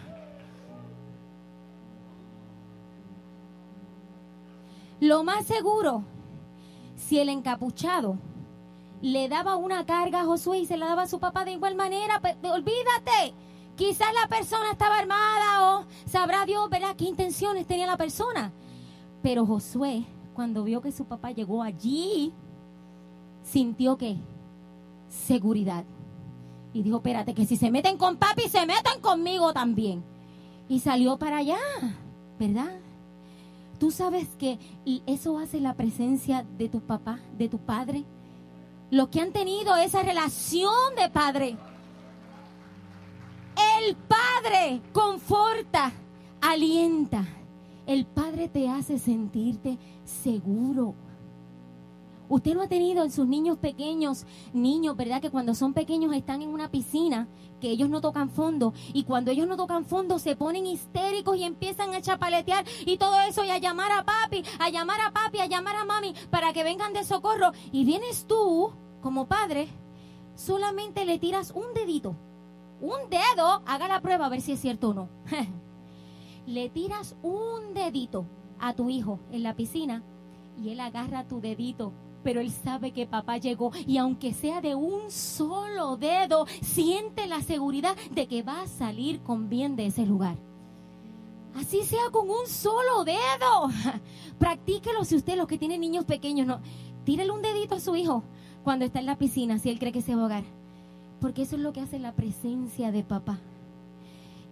[5.00, 6.04] Lo más seguro,
[6.96, 8.18] si el encapuchado
[9.02, 11.76] le daba una carga a Josué y se la daba a su papá de igual
[11.76, 12.22] manera.
[12.44, 13.34] olvídate.
[13.82, 16.96] Quizás la persona estaba armada o sabrá Dios, ¿verdad?
[16.96, 18.52] ¿Qué intenciones tenía la persona?
[19.24, 22.32] Pero Josué, cuando vio que su papá llegó allí,
[23.42, 24.18] sintió que
[25.10, 25.84] seguridad.
[26.74, 30.04] Y dijo, espérate, que si se meten con papi, se meten conmigo también.
[30.70, 31.58] Y salió para allá,
[32.38, 32.78] ¿verdad?
[33.80, 38.06] Tú sabes que y eso hace la presencia de tu papá, de tu padre.
[38.92, 41.58] Los que han tenido esa relación de padre.
[43.88, 45.92] El padre conforta,
[46.40, 47.26] alienta.
[47.88, 50.94] El padre te hace sentirte seguro.
[52.30, 55.20] Usted no ha tenido en sus niños pequeños, niños, ¿verdad?
[55.20, 57.28] Que cuando son pequeños están en una piscina,
[57.60, 58.74] que ellos no tocan fondo.
[58.94, 63.20] Y cuando ellos no tocan fondo se ponen histéricos y empiezan a chapaletear y todo
[63.22, 66.54] eso y a llamar a papi, a llamar a papi, a llamar a mami para
[66.54, 67.52] que vengan de socorro.
[67.72, 69.68] Y vienes tú, como padre,
[70.36, 72.16] solamente le tiras un dedito.
[72.82, 75.10] Un dedo, haga la prueba a ver si es cierto o no.
[76.46, 78.26] le tiras un dedito
[78.60, 80.04] a tu hijo en la piscina
[80.62, 84.76] y él agarra tu dedito pero él sabe que papá llegó y aunque sea de
[84.76, 90.06] un solo dedo, siente la seguridad de que va a salir con bien de ese
[90.06, 90.38] lugar.
[91.56, 93.70] Así sea con un solo dedo.
[94.40, 96.62] Practíquelo si usted, los que tienen niños pequeños, no.
[97.04, 98.24] Tírele un dedito a su hijo
[98.64, 100.61] cuando está en la piscina, si él cree que se va a ahogar.
[101.22, 103.40] Porque eso es lo que hace la presencia de papá.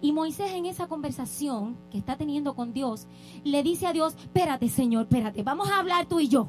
[0.00, 3.06] Y Moisés en esa conversación que está teniendo con Dios,
[3.44, 6.48] le dice a Dios, espérate Señor, espérate, vamos a hablar tú y yo.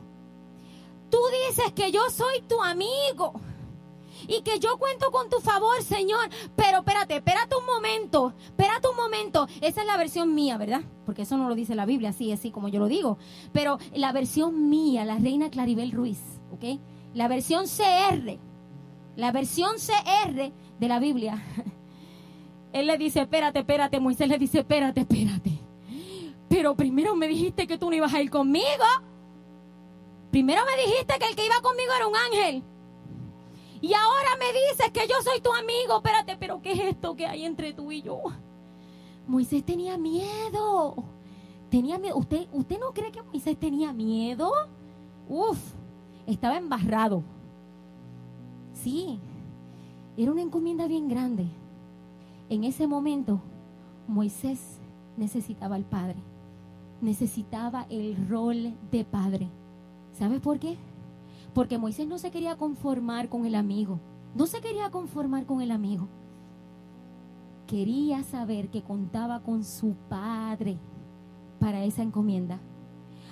[1.09, 1.17] Tú
[1.49, 3.33] dices que yo soy tu amigo
[4.27, 6.29] y que yo cuento con tu favor, Señor.
[6.55, 9.47] Pero espérate, espérate un momento, espérate un momento.
[9.59, 10.83] Esa es la versión mía, ¿verdad?
[11.05, 13.17] Porque eso no lo dice la Biblia, así, así como yo lo digo.
[13.51, 16.19] Pero la versión mía, la reina Claribel Ruiz,
[16.53, 16.79] ¿ok?
[17.13, 18.39] La versión CR,
[19.15, 21.43] la versión CR de la Biblia.
[22.73, 23.99] Él le dice, espérate, espérate.
[23.99, 25.51] Moisés le dice, espérate, espérate.
[26.47, 28.65] Pero primero me dijiste que tú no ibas a ir conmigo.
[30.31, 32.63] Primero me dijiste que el que iba conmigo era un ángel.
[33.81, 35.97] Y ahora me dices que yo soy tu amigo.
[35.97, 38.21] Espérate, pero ¿qué es esto que hay entre tú y yo?
[39.27, 41.03] Moisés tenía miedo.
[41.69, 42.17] Tenía miedo.
[42.17, 44.51] ¿Usted, ¿Usted no cree que Moisés tenía miedo?
[45.27, 45.57] Uf,
[46.27, 47.23] estaba embarrado.
[48.83, 49.19] Sí,
[50.17, 51.45] era una encomienda bien grande.
[52.49, 53.39] En ese momento,
[54.07, 54.79] Moisés
[55.17, 56.15] necesitaba al Padre.
[56.99, 59.49] Necesitaba el rol de Padre.
[60.13, 60.77] ¿Sabes por qué?
[61.53, 63.99] Porque Moisés no se quería conformar con el amigo.
[64.35, 66.07] No se quería conformar con el amigo.
[67.67, 70.77] Quería saber que contaba con su padre
[71.59, 72.59] para esa encomienda.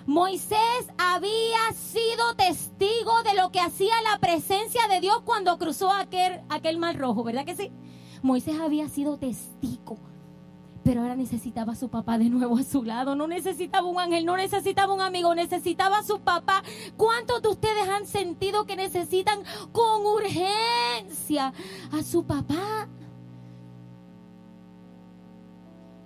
[0.06, 6.42] Moisés había sido testigo de lo que hacía la presencia de Dios cuando cruzó aquel,
[6.50, 7.72] aquel mar rojo, ¿verdad que sí?
[8.22, 9.98] Moisés había sido testigo
[10.90, 13.14] pero ahora necesitaba a su papá de nuevo a su lado.
[13.14, 16.64] No necesitaba un ángel, no necesitaba un amigo, necesitaba a su papá.
[16.98, 19.40] ¿Cuántos de ustedes han sentido que necesitan
[19.72, 21.54] con urgencia
[21.92, 22.88] a su papá?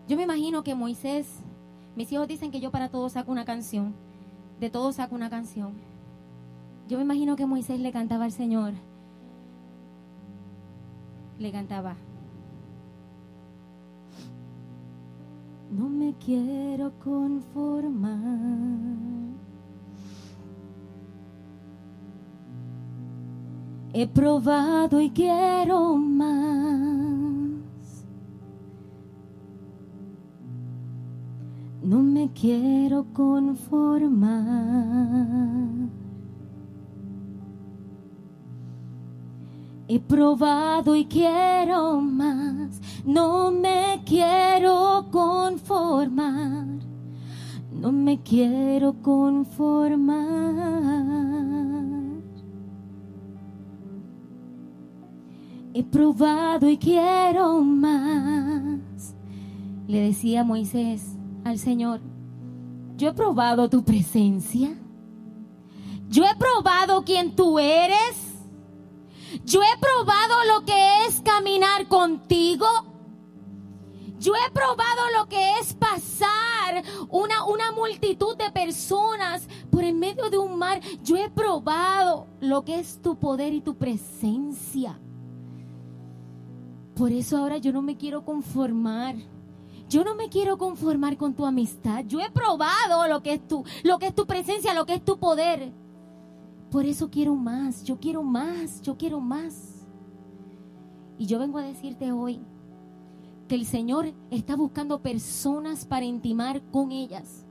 [0.10, 1.28] Yo me imagino que Moisés,
[1.96, 3.94] mis hijos dicen que yo para todo saco una canción,
[4.60, 5.74] de todo saco una canción.
[6.88, 8.74] Yo me imagino que Moisés le cantaba al Señor,
[11.40, 11.96] le cantaba.
[15.74, 18.20] no me quiero conformar.
[23.94, 26.53] He probado y quiero más.
[32.34, 34.44] Quiero conformar.
[39.88, 46.66] He probado y quiero más, no me quiero conformar,
[47.72, 50.24] no me quiero conformar.
[55.76, 59.16] He probado y quiero más,
[59.88, 62.00] le decía Moisés al Señor,
[62.96, 64.78] yo he probado tu presencia,
[66.10, 68.34] yo he probado quién tú eres.
[69.46, 72.68] Yo he probado lo que es caminar contigo.
[74.20, 80.30] Yo he probado lo que es pasar una, una multitud de personas por en medio
[80.30, 80.80] de un mar.
[81.04, 85.00] Yo he probado lo que es tu poder y tu presencia.
[86.96, 89.16] Por eso ahora yo no me quiero conformar.
[89.94, 92.04] Yo no me quiero conformar con tu amistad.
[92.08, 95.06] Yo he probado lo que es tu, lo que es tu presencia, lo que es
[95.06, 95.72] tu poder.
[96.72, 99.86] Por eso quiero más, yo quiero más, yo quiero más.
[101.20, 102.42] Y yo vengo a decirte hoy
[103.48, 107.46] que el Señor está buscando personas para intimar con ellas.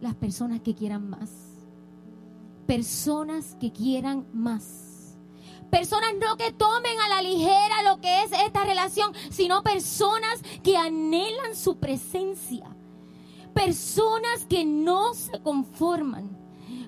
[0.00, 1.30] Las personas que quieran más.
[2.66, 4.85] Personas que quieran más.
[5.70, 10.76] Personas no que tomen a la ligera lo que es esta relación, sino personas que
[10.76, 12.64] anhelan su presencia.
[13.54, 16.46] Personas que no se conforman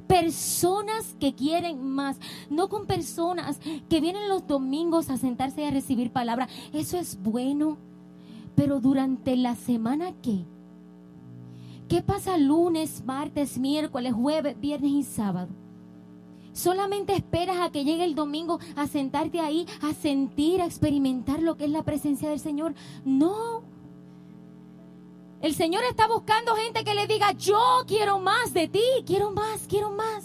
[0.09, 2.19] personas que quieren más,
[2.51, 6.49] no con personas que vienen los domingos a sentarse y a recibir palabra.
[6.73, 7.77] Eso es bueno,
[8.57, 10.45] pero durante la semana, ¿qué?
[11.89, 15.49] ¿Qué pasa lunes, martes, miércoles, jueves, viernes y sábado?
[16.59, 21.57] Solamente esperas a que llegue el domingo a sentarte ahí, a sentir, a experimentar lo
[21.57, 22.75] que es la presencia del Señor.
[23.05, 23.63] No.
[25.41, 29.69] El Señor está buscando gente que le diga, yo quiero más de ti, quiero más,
[29.69, 30.25] quiero más.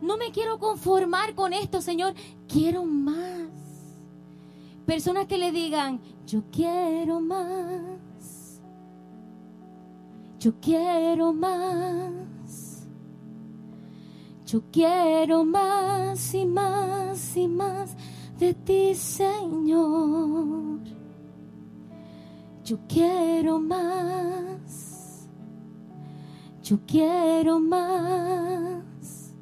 [0.00, 2.14] No me quiero conformar con esto, Señor,
[2.46, 3.50] quiero más.
[4.86, 8.60] Personas que le digan, yo quiero más.
[10.38, 12.19] Yo quiero más.
[14.50, 17.96] Yo quiero más y más y más
[18.36, 20.80] de ti, Señor.
[22.64, 25.28] Yo quiero más.
[26.64, 29.32] Yo quiero más.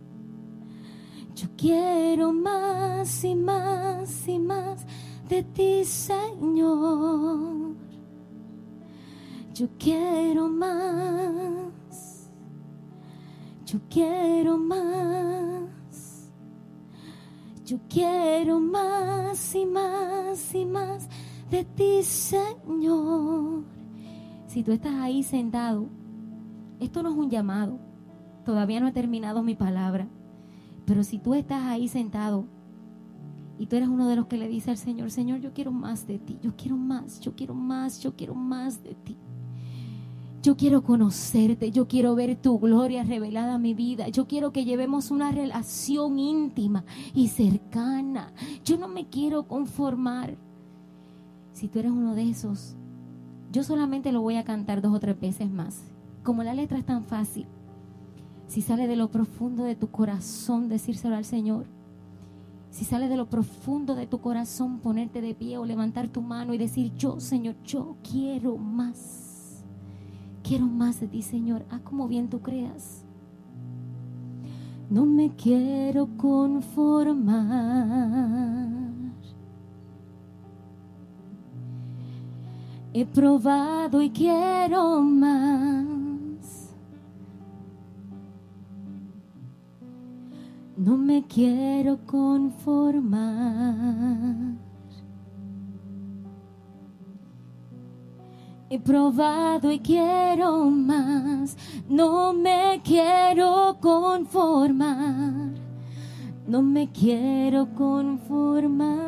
[1.34, 4.84] Yo quiero más y más y más
[5.26, 7.76] de ti, Señor.
[9.54, 11.67] Yo quiero más.
[13.70, 16.32] Yo quiero más.
[17.66, 21.06] Yo quiero más y más y más
[21.50, 23.64] de ti, Señor.
[24.46, 25.86] Si tú estás ahí sentado,
[26.80, 27.78] esto no es un llamado.
[28.46, 30.08] Todavía no he terminado mi palabra.
[30.86, 32.46] Pero si tú estás ahí sentado,
[33.58, 36.06] y tú eres uno de los que le dice al Señor, Señor, yo quiero más
[36.06, 39.18] de ti, yo quiero más, yo quiero más, yo quiero más de ti.
[40.48, 44.08] Yo quiero conocerte, yo quiero ver tu gloria revelada a mi vida.
[44.08, 48.32] Yo quiero que llevemos una relación íntima y cercana.
[48.64, 50.38] Yo no me quiero conformar.
[51.52, 52.76] Si tú eres uno de esos,
[53.52, 55.82] yo solamente lo voy a cantar dos o tres veces más.
[56.22, 57.44] Como la letra es tan fácil,
[58.46, 61.66] si sale de lo profundo de tu corazón decírselo al Señor,
[62.70, 66.54] si sale de lo profundo de tu corazón, ponerte de pie o levantar tu mano
[66.54, 69.27] y decir, yo, Señor, yo quiero más.
[70.48, 71.66] Quiero más de ti, Señor.
[71.70, 73.04] Haz como bien tú creas.
[74.88, 77.28] No me quiero conformar.
[82.94, 85.58] He probado y quiero más.
[90.78, 93.18] no me quiero conformar.
[98.70, 101.56] He probado y quiero más,
[101.88, 105.52] no me quiero conformar,
[106.46, 108.98] no me quiero conformar.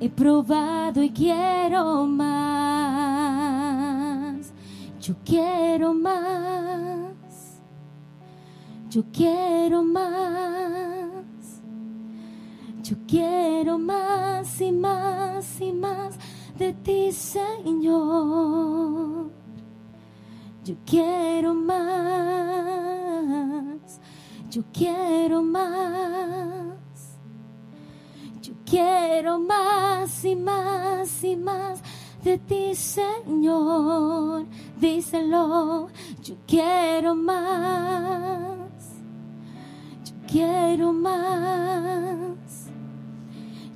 [0.00, 3.22] He probado y quiero más,
[5.00, 7.60] yo quiero más,
[8.90, 10.91] yo quiero más,
[12.82, 16.18] yo quiero más y más y más
[16.58, 18.62] de ti, Señor.
[20.64, 21.80] Yo quiero más,
[24.48, 27.18] yo quiero más,
[28.40, 31.82] yo quiero más y más y más
[32.22, 34.46] de ti, Señor.
[34.78, 35.88] Díselo,
[36.22, 39.02] yo quiero más,
[40.04, 42.61] yo quiero más,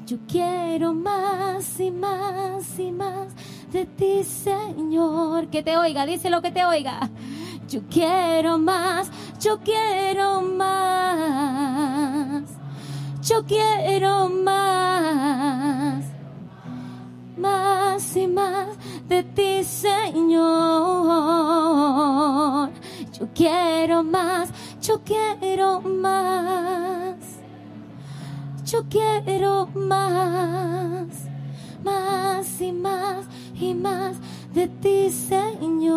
[0.07, 3.35] yo quiero más y más y más
[3.73, 5.49] de ti, Señor.
[5.49, 7.11] Que te oiga, díselo que te oiga.
[7.69, 11.25] Yo quiero más, yo quiero más,
[13.21, 16.05] yo quiero más
[17.37, 18.69] más y más
[19.09, 20.41] de ti, Señor.
[23.13, 24.51] Yo quiero más,
[24.81, 27.06] yo quiero más.
[28.67, 31.07] Yo quiero más,
[31.85, 34.17] más y más y más
[34.53, 35.97] de ti, Señor.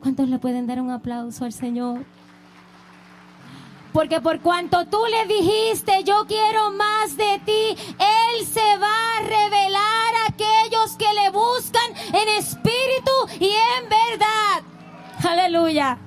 [0.00, 2.04] ¿Cuántos le pueden dar un aplauso al Señor?
[3.92, 9.22] Porque por cuanto tú le dijiste, yo quiero más de ti, Él se va a
[9.22, 14.62] revelar a aquellos los que le buscan en espíritu y en verdad.
[15.22, 15.98] Aleluya.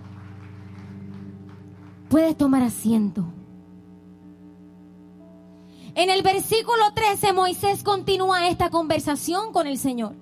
[2.09, 3.25] Puedes tomar asiento.
[5.95, 10.13] En el versículo 13 Moisés continúa esta conversación con el Señor.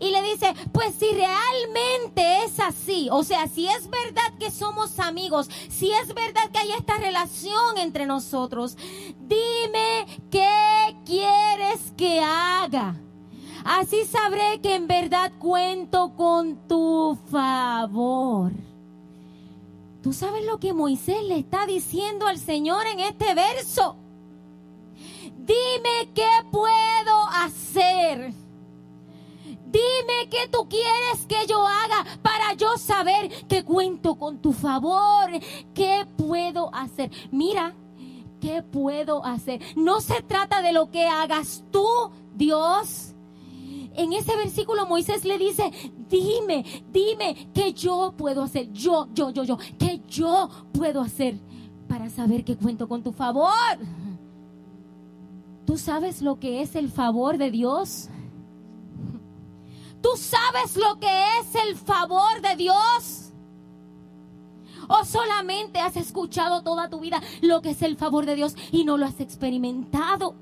[0.00, 4.98] Y le dice, pues si realmente es así, o sea, si es verdad que somos
[4.98, 8.76] amigos, si es verdad que hay esta relación entre nosotros,
[9.20, 12.96] dime qué quieres que haga.
[13.64, 18.52] Así sabré que en verdad cuento con tu favor.
[20.04, 23.96] ¿Tú sabes lo que Moisés le está diciendo al Señor en este verso?
[25.38, 28.34] Dime qué puedo hacer.
[29.64, 35.30] Dime qué tú quieres que yo haga para yo saber que cuento con tu favor.
[35.72, 37.10] ¿Qué puedo hacer?
[37.30, 37.74] Mira,
[38.42, 39.62] ¿qué puedo hacer?
[39.74, 41.88] No se trata de lo que hagas tú,
[42.34, 43.13] Dios.
[43.94, 45.70] En ese versículo Moisés le dice,
[46.08, 48.72] dime, dime qué yo puedo hacer.
[48.72, 51.38] Yo, yo, yo, yo, que yo puedo hacer
[51.88, 53.50] para saber que cuento con tu favor.
[55.64, 58.08] ¿Tú sabes lo que es el favor de Dios?
[60.02, 61.06] ¿Tú sabes lo que
[61.40, 63.32] es el favor de Dios?
[64.88, 68.84] ¿O solamente has escuchado toda tu vida lo que es el favor de Dios y
[68.84, 70.34] no lo has experimentado?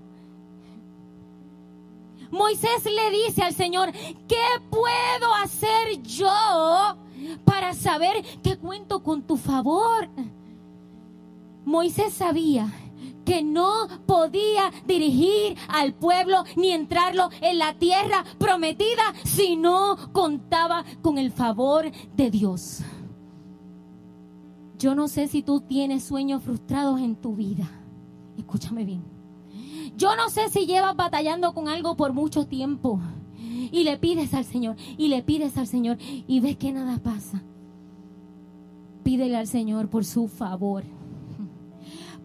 [2.32, 3.92] Moisés le dice al Señor,
[4.26, 6.26] ¿qué puedo hacer yo
[7.44, 10.08] para saber que cuento con tu favor?
[11.66, 12.72] Moisés sabía
[13.26, 20.84] que no podía dirigir al pueblo ni entrarlo en la tierra prometida si no contaba
[21.02, 22.80] con el favor de Dios.
[24.78, 27.70] Yo no sé si tú tienes sueños frustrados en tu vida.
[28.38, 29.21] Escúchame bien.
[29.96, 33.00] Yo no sé si llevas batallando con algo por mucho tiempo
[33.70, 37.42] y le pides al Señor y le pides al Señor y ves que nada pasa.
[39.02, 40.84] Pídele al Señor por su favor.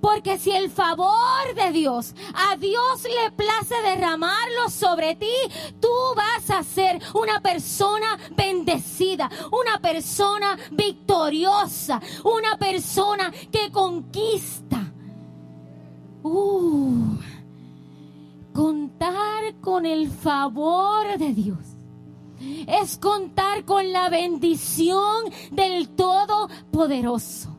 [0.02, 5.34] Porque si el favor de Dios, a Dios le place derramarlo sobre ti,
[5.80, 14.94] tú vas a ser una persona bendecida, una persona victoriosa, una persona que conquista.
[16.22, 17.18] Uh,
[18.58, 21.60] contar con el favor de Dios
[22.66, 27.56] es contar con la bendición del Todopoderoso.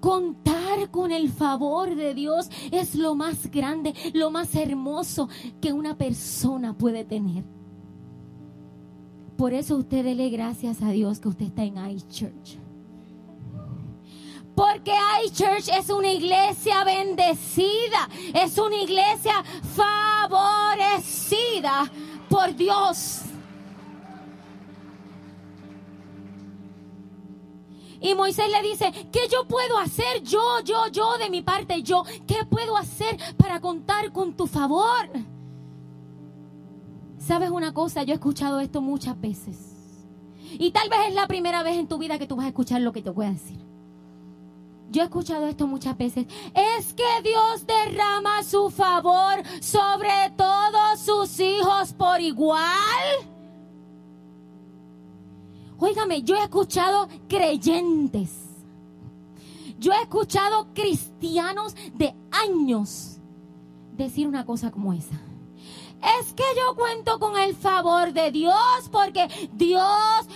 [0.00, 5.28] Contar con el favor de Dios es lo más grande, lo más hermoso
[5.60, 7.44] que una persona puede tener.
[9.36, 12.67] Por eso usted dele gracias a Dios que usted está en iChurch.
[14.78, 14.94] Porque
[15.26, 19.42] iChurch es una iglesia bendecida, es una iglesia
[19.74, 21.90] favorecida
[22.28, 23.22] por Dios.
[28.00, 30.22] Y Moisés le dice, ¿qué yo puedo hacer?
[30.22, 35.10] Yo, yo, yo de mi parte, yo, ¿qué puedo hacer para contar con tu favor?
[37.18, 38.04] ¿Sabes una cosa?
[38.04, 40.06] Yo he escuchado esto muchas veces.
[40.52, 42.80] Y tal vez es la primera vez en tu vida que tú vas a escuchar
[42.80, 43.67] lo que te voy a decir.
[44.90, 46.26] Yo he escuchado esto muchas veces.
[46.54, 52.62] Es que Dios derrama su favor sobre todos sus hijos por igual.
[55.78, 58.30] Óigame, yo he escuchado creyentes.
[59.78, 63.20] Yo he escuchado cristianos de años
[63.96, 65.20] decir una cosa como esa.
[66.00, 68.54] Es que yo cuento con el favor de Dios
[68.92, 69.82] porque Dios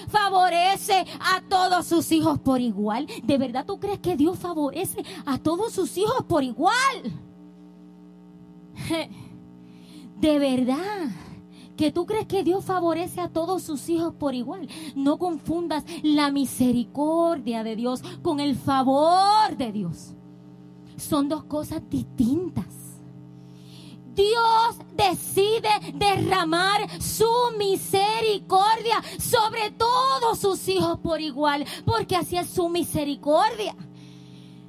[0.09, 3.07] favorece a todos sus hijos por igual.
[3.23, 6.75] ¿De verdad tú crees que Dios favorece a todos sus hijos por igual?
[10.21, 11.11] De verdad
[11.77, 14.69] que tú crees que Dios favorece a todos sus hijos por igual.
[14.95, 20.15] No confundas la misericordia de Dios con el favor de Dios.
[20.97, 22.82] Son dos cosas distintas.
[24.15, 32.69] Dios decide derramar su misericordia sobre todos sus hijos por igual, porque así es su
[32.69, 33.75] misericordia.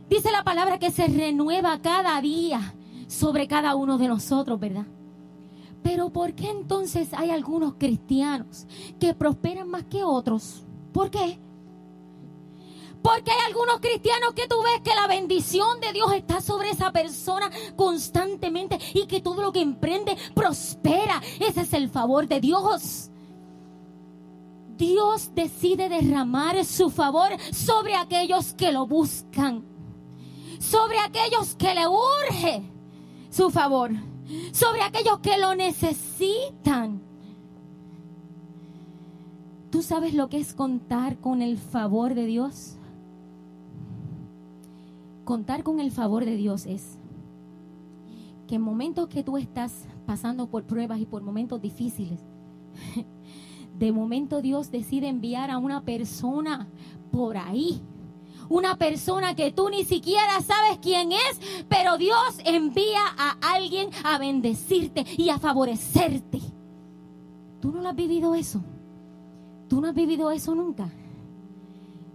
[0.09, 2.75] Dice la palabra que se renueva cada día
[3.07, 4.85] sobre cada uno de nosotros, ¿verdad?
[5.81, 8.65] Pero ¿por qué entonces hay algunos cristianos
[8.99, 10.63] que prosperan más que otros?
[10.93, 11.39] ¿Por qué?
[13.03, 16.91] Porque hay algunos cristianos que tú ves que la bendición de Dios está sobre esa
[16.91, 21.21] persona constantemente y que todo lo que emprende prospera.
[21.39, 23.09] Ese es el favor de Dios.
[24.77, 29.63] Dios decide derramar su favor sobre aquellos que lo buscan,
[30.59, 32.63] sobre aquellos que le urge
[33.29, 33.91] su favor.
[34.53, 37.01] sobre aquellos que lo necesitan.
[39.69, 42.77] ¿Tú sabes lo que es contar con el favor de Dios?
[45.23, 46.97] Contar con el favor de Dios es
[48.47, 52.19] que en momentos que tú estás pasando por pruebas y por momentos difíciles,
[53.79, 56.67] de momento Dios decide enviar a una persona
[57.11, 57.81] por ahí.
[58.49, 64.17] Una persona que tú ni siquiera sabes quién es, pero Dios envía a alguien a
[64.17, 66.41] bendecirte y a favorecerte.
[67.61, 68.61] ¿Tú no lo has vivido eso?
[69.69, 70.91] ¿Tú no has vivido eso nunca?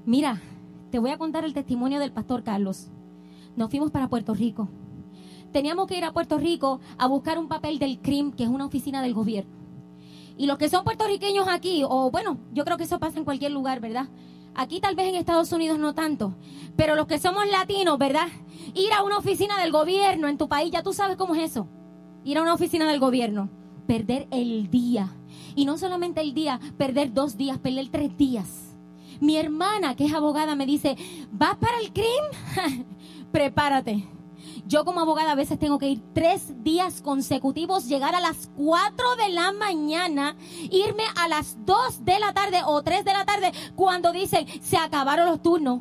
[0.04, 0.42] Mira,
[0.90, 2.90] te voy a contar el testimonio del pastor Carlos.
[3.58, 4.68] Nos fuimos para Puerto Rico.
[5.52, 8.64] Teníamos que ir a Puerto Rico a buscar un papel del CRIM, que es una
[8.64, 9.50] oficina del gobierno.
[10.36, 13.50] Y los que son puertorriqueños aquí, o bueno, yo creo que eso pasa en cualquier
[13.50, 14.08] lugar, ¿verdad?
[14.54, 16.36] Aquí tal vez en Estados Unidos no tanto,
[16.76, 18.28] pero los que somos latinos, ¿verdad?
[18.74, 21.66] Ir a una oficina del gobierno en tu país, ya tú sabes cómo es eso.
[22.22, 23.50] Ir a una oficina del gobierno,
[23.88, 25.16] perder el día.
[25.56, 28.76] Y no solamente el día, perder dos días, perder tres días.
[29.20, 30.96] Mi hermana, que es abogada, me dice,
[31.32, 32.86] ¿vas para el CRIM?
[33.32, 34.08] Prepárate
[34.66, 39.16] yo como abogada a veces tengo que ir tres días consecutivos, llegar a las cuatro
[39.16, 40.36] de la mañana,
[40.70, 44.76] irme a las dos de la tarde o tres de la tarde cuando dicen se
[44.76, 45.80] acabaron los turnos.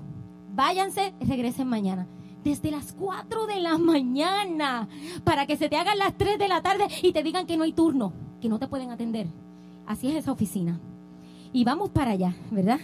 [0.53, 2.07] Váyanse, regresen mañana
[2.43, 4.87] desde las cuatro de la mañana
[5.25, 7.63] para que se te hagan las tres de la tarde y te digan que no
[7.63, 9.27] hay turno, que no te pueden atender.
[9.85, 10.79] Así es esa oficina.
[11.51, 12.79] Y vamos para allá, ¿verdad?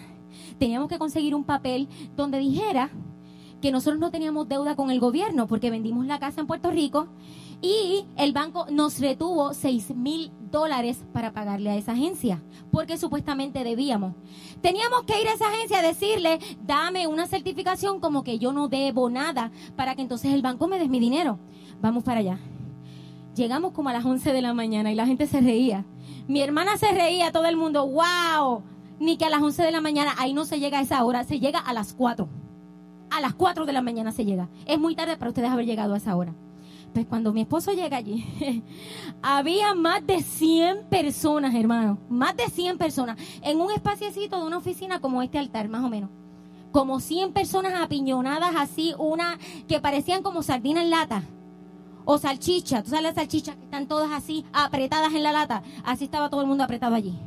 [0.60, 2.90] Teníamos que conseguir un papel donde dijera
[3.64, 7.08] que nosotros no teníamos deuda con el gobierno porque vendimos la casa en Puerto Rico
[7.62, 12.44] y el banco nos retuvo 6 mil dólares para pagarle a esa agencia
[12.74, 14.16] porque supuestamente debíamos.
[14.62, 18.68] Teníamos que ir a esa agencia a decirle, dame una certificación como que yo no
[18.68, 21.40] debo nada para que entonces el banco me des mi dinero.
[21.80, 22.40] Vamos para allá.
[23.34, 25.86] Llegamos como a las 11 de la mañana y la gente se reía.
[26.28, 28.62] Mi hermana se reía, todo el mundo, wow,
[29.00, 31.24] ni que a las 11 de la mañana, ahí no se llega a esa hora,
[31.24, 32.43] se llega a las 4
[33.14, 34.50] a las 4 de la mañana se llega.
[34.66, 36.34] Es muy tarde para ustedes haber llegado a esa hora.
[36.94, 38.26] Pues cuando mi esposo llega allí,
[39.22, 42.00] había más de 100 personas, hermano.
[42.10, 43.18] Más de 100 personas.
[43.42, 46.10] En un espaciecito de una oficina como este altar, más o menos.
[46.72, 49.38] Como 100 personas apiñonadas así, una
[49.68, 51.24] que parecían como sardina en lata.
[52.06, 52.84] O salchicha.
[52.84, 55.64] ¿Tú sabes las salchichas que están todas así apretadas en la lata?
[55.84, 57.18] Así estaba todo el mundo apretado allí.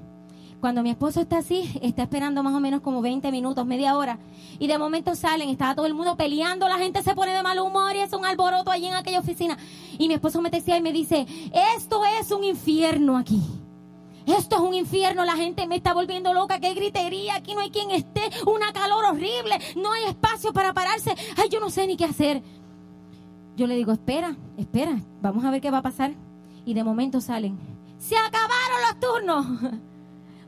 [0.60, 4.18] Cuando mi esposo está así, está esperando más o menos como 20 minutos, media hora,
[4.58, 7.58] y de momento salen, estaba todo el mundo peleando, la gente se pone de mal
[7.58, 9.58] humor y es un alboroto allí en aquella oficina.
[9.98, 11.26] Y mi esposo me decía y me dice,
[11.76, 13.42] esto es un infierno aquí.
[14.26, 17.70] Esto es un infierno, la gente me está volviendo loca, qué gritería, aquí no hay
[17.70, 21.96] quien esté, una calor horrible, no hay espacio para pararse, ay, yo no sé ni
[21.96, 22.42] qué hacer.
[23.56, 26.12] Yo le digo, espera, espera, vamos a ver qué va a pasar.
[26.64, 27.56] Y de momento salen,
[27.98, 29.72] se acabaron los turnos.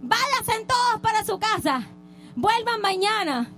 [0.03, 1.87] Váyanse todos para su casa.
[2.37, 3.51] Vuelvan mañana.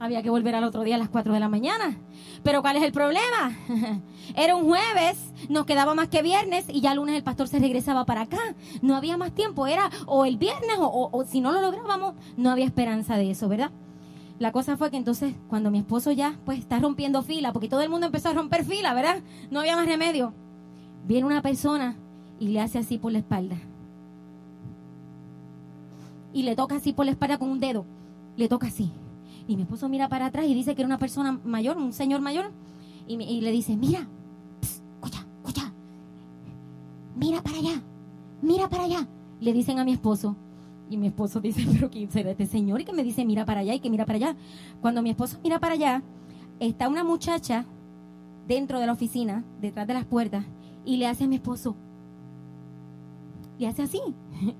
[0.00, 1.96] Había que volver al otro día a las 4 de la mañana.
[2.42, 3.56] Pero ¿cuál es el problema?
[4.36, 8.04] Era un jueves, nos quedaba más que viernes y ya lunes el pastor se regresaba
[8.04, 8.38] para acá.
[8.82, 12.50] No había más tiempo, era o el viernes o, o si no lo lográbamos, no
[12.50, 13.70] había esperanza de eso, ¿verdad?
[14.38, 17.80] La cosa fue que entonces cuando mi esposo ya pues está rompiendo fila, porque todo
[17.80, 19.22] el mundo empezó a romper fila, ¿verdad?
[19.50, 20.34] No había más remedio.
[21.06, 21.96] Viene una persona
[22.38, 23.56] y le hace así por la espalda
[26.32, 27.84] y le toca así por la espalda con un dedo.
[28.36, 28.90] Le toca así.
[29.46, 32.20] Y mi esposo mira para atrás y dice que era una persona mayor, un señor
[32.20, 32.50] mayor.
[33.06, 34.06] Y, le dice, mira,
[34.60, 35.72] escucha, escucha.
[37.16, 37.82] Mira para allá,
[38.42, 39.08] mira para allá.
[39.40, 40.36] Le dicen a mi esposo.
[40.90, 42.82] Y mi esposo dice, pero ¿quién será este señor?
[42.82, 44.36] Y que me dice, mira para allá y que mira para allá.
[44.82, 46.02] Cuando mi esposo mira para allá,
[46.60, 47.64] está una muchacha
[48.46, 50.44] dentro de la oficina, detrás de las puertas,
[50.84, 51.76] y le hace a mi esposo,
[53.58, 54.00] le hace así.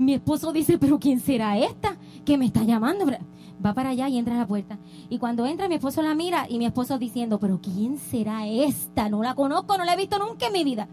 [0.00, 3.04] Mi esposo dice, pero ¿quién será esta que me está llamando?
[3.04, 4.78] Va para allá y entra a la puerta.
[5.10, 9.10] Y cuando entra, mi esposo la mira y mi esposo diciendo, pero ¿quién será esta?
[9.10, 10.88] No la conozco, no la he visto nunca en mi vida.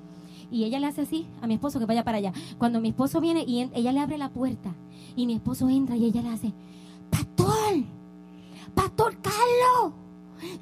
[0.51, 2.33] Y ella le hace así a mi esposo que vaya para allá.
[2.57, 4.75] Cuando mi esposo viene y ella le abre la puerta
[5.15, 6.53] y mi esposo entra y ella le hace,
[7.09, 7.85] Pastor,
[8.75, 9.93] Pastor Carlos,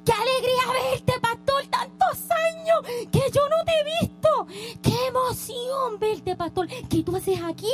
[0.04, 4.28] qué alegría verte, Pastor, tantos años que yo no te he visto.
[4.82, 6.68] Qué emoción verte, Pastor.
[6.88, 7.66] ¿Qué tú haces aquí?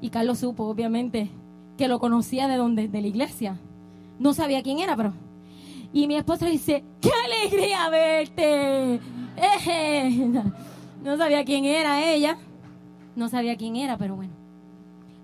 [0.00, 1.30] Y Carlos supo, obviamente,
[1.76, 3.58] que lo conocía de donde, de la iglesia.
[4.18, 5.12] No sabía quién era, pero.
[5.92, 9.00] Y mi esposa dice, ¡qué alegría verte!
[11.02, 12.38] No sabía quién era ella.
[13.14, 14.32] No sabía quién era, pero bueno.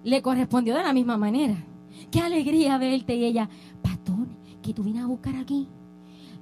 [0.05, 1.57] Le correspondió de la misma manera.
[2.11, 3.17] ¡Qué alegría verte!
[3.17, 3.49] Y ella,
[3.83, 4.27] pastor,
[4.63, 5.69] que tú vienes a buscar aquí.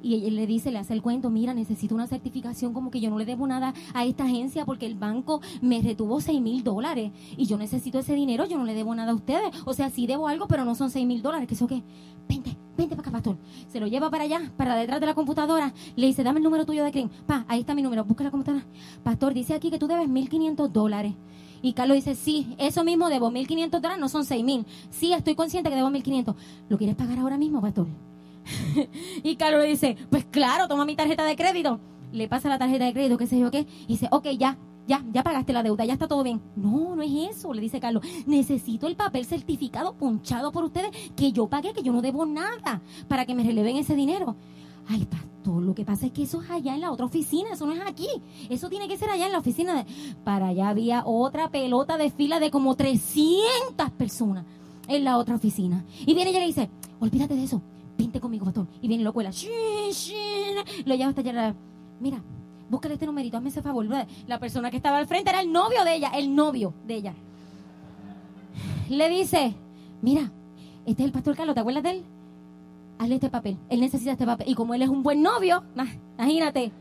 [0.03, 3.09] Y él le dice, le hace el cuento, mira, necesito una certificación como que yo
[3.09, 7.13] no le debo nada a esta agencia porque el banco me retuvo 6 mil dólares
[7.37, 9.51] y yo necesito ese dinero, yo no le debo nada a ustedes.
[9.65, 11.47] O sea, sí debo algo, pero no son 6 mil dólares.
[11.47, 11.83] ¿Qué eso qué?
[12.29, 13.39] Vente, vente para acá, pastor.
[13.69, 15.73] Se lo lleva para allá, para detrás de la computadora.
[15.97, 17.09] Le dice, dame el número tuyo de CRIM.
[17.27, 18.67] Pa, ahí está mi número, busca la computadora.
[19.03, 21.15] Pastor, dice aquí que tú debes 1.500 dólares.
[21.63, 24.65] Y Carlos dice, sí, eso mismo debo, 1.500 dólares, no son 6.000.
[24.91, 26.35] Sí, estoy consciente que debo 1.500.
[26.69, 27.87] ¿Lo quieres pagar ahora mismo, pastor?
[29.22, 31.80] y Carlos le dice, pues claro, toma mi tarjeta de crédito.
[32.12, 33.66] Le pasa la tarjeta de crédito, qué sé yo qué.
[33.86, 36.40] Y dice, ok, ya, ya, ya pagaste la deuda, ya está todo bien.
[36.57, 38.05] No, no es eso, le dice Carlos.
[38.26, 42.82] Necesito el papel certificado punchado por ustedes que yo pagué, que yo no debo nada
[43.09, 44.36] para que me releven ese dinero.
[44.88, 47.66] Ay, pastor, lo que pasa es que eso es allá en la otra oficina, eso
[47.66, 48.09] no es aquí.
[48.51, 49.86] Eso tiene que ser allá en la oficina.
[50.24, 54.45] Para allá había otra pelota de fila de como 300 personas
[54.88, 55.84] en la otra oficina.
[56.05, 56.70] Y viene ella y le dice,
[57.01, 57.62] olvídate de eso,
[57.97, 58.66] vente conmigo, pastor.
[58.80, 59.30] Y viene y lo cuela.
[60.84, 61.55] Lo lleva hasta allá.
[62.01, 62.22] Mira,
[62.68, 63.86] búscale este numerito, hazme ese favor.
[64.26, 67.14] La persona que estaba al frente era el novio de ella, el novio de ella.
[68.88, 69.55] Le dice,
[70.03, 70.30] mira,
[70.84, 72.05] este es el pastor Carlos, ¿te acuerdas de él?
[72.99, 74.49] Hazle este papel, él necesita este papel.
[74.49, 75.64] Y como él es un buen novio,
[76.18, 76.72] imagínate.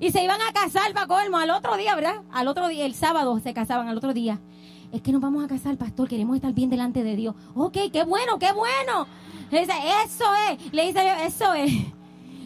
[0.00, 2.22] Y se iban a casar para colmo al otro día, ¿verdad?
[2.32, 4.40] Al otro día, el sábado se casaban, al otro día.
[4.92, 7.34] Es que nos vamos a casar, pastor, queremos estar bien delante de Dios.
[7.54, 9.06] Ok, qué bueno, qué bueno.
[9.50, 9.72] Le dice,
[10.04, 10.72] eso es.
[10.72, 11.72] Le dice yo, eso es.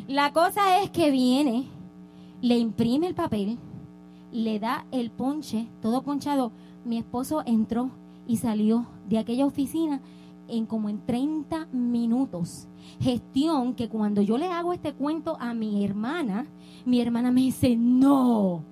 [0.07, 1.66] La cosa es que viene,
[2.40, 3.59] le imprime el papel,
[4.30, 6.53] le da el ponche, todo ponchado.
[6.84, 7.90] Mi esposo entró
[8.28, 10.01] y salió de aquella oficina
[10.47, 12.68] en como en 30 minutos.
[13.01, 16.47] Gestión que cuando yo le hago este cuento a mi hermana,
[16.84, 18.62] mi hermana me dice, no,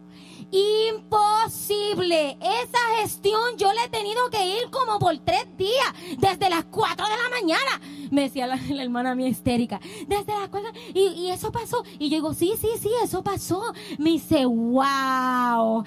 [0.50, 2.38] imposible.
[2.40, 7.06] Esa gestión yo le he tenido que ir como por tres días, desde las 4
[7.06, 7.80] de la mañana.
[8.10, 10.70] Me decía la, hermana mía histérica, desde las 4.
[10.94, 11.84] Y, y eso pasó.
[11.98, 13.62] Y yo digo, sí, sí, sí, eso pasó.
[13.98, 15.84] Me dice, wow,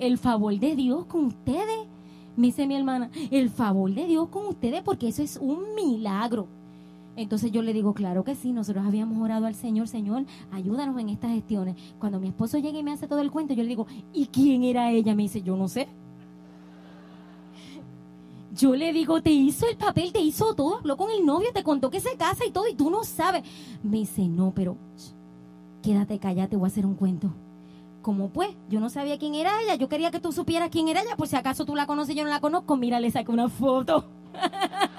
[0.00, 1.88] el favor de Dios con ustedes
[2.36, 6.48] me dice mi hermana, el favor de Dios con ustedes porque eso es un milagro.
[7.16, 11.10] Entonces yo le digo, claro que sí, nosotros habíamos orado al Señor, Señor, ayúdanos en
[11.10, 11.76] estas gestiones.
[11.98, 14.64] Cuando mi esposo llega y me hace todo el cuento, yo le digo, ¿y quién
[14.64, 15.14] era ella?
[15.14, 15.88] Me dice, yo no sé.
[18.52, 21.64] Yo le digo, te hizo el papel, te hizo todo, habló con el novio, te
[21.64, 23.42] contó que se casa y todo, y tú no sabes.
[23.82, 24.76] Me dice, no, pero
[25.82, 27.32] quédate callate, voy a hacer un cuento
[28.04, 31.00] como pues, yo no sabía quién era ella, yo quería que tú supieras quién era
[31.00, 33.32] ella, por si acaso tú la conoces y yo no la conozco, mira, le saqué
[33.32, 34.04] una foto.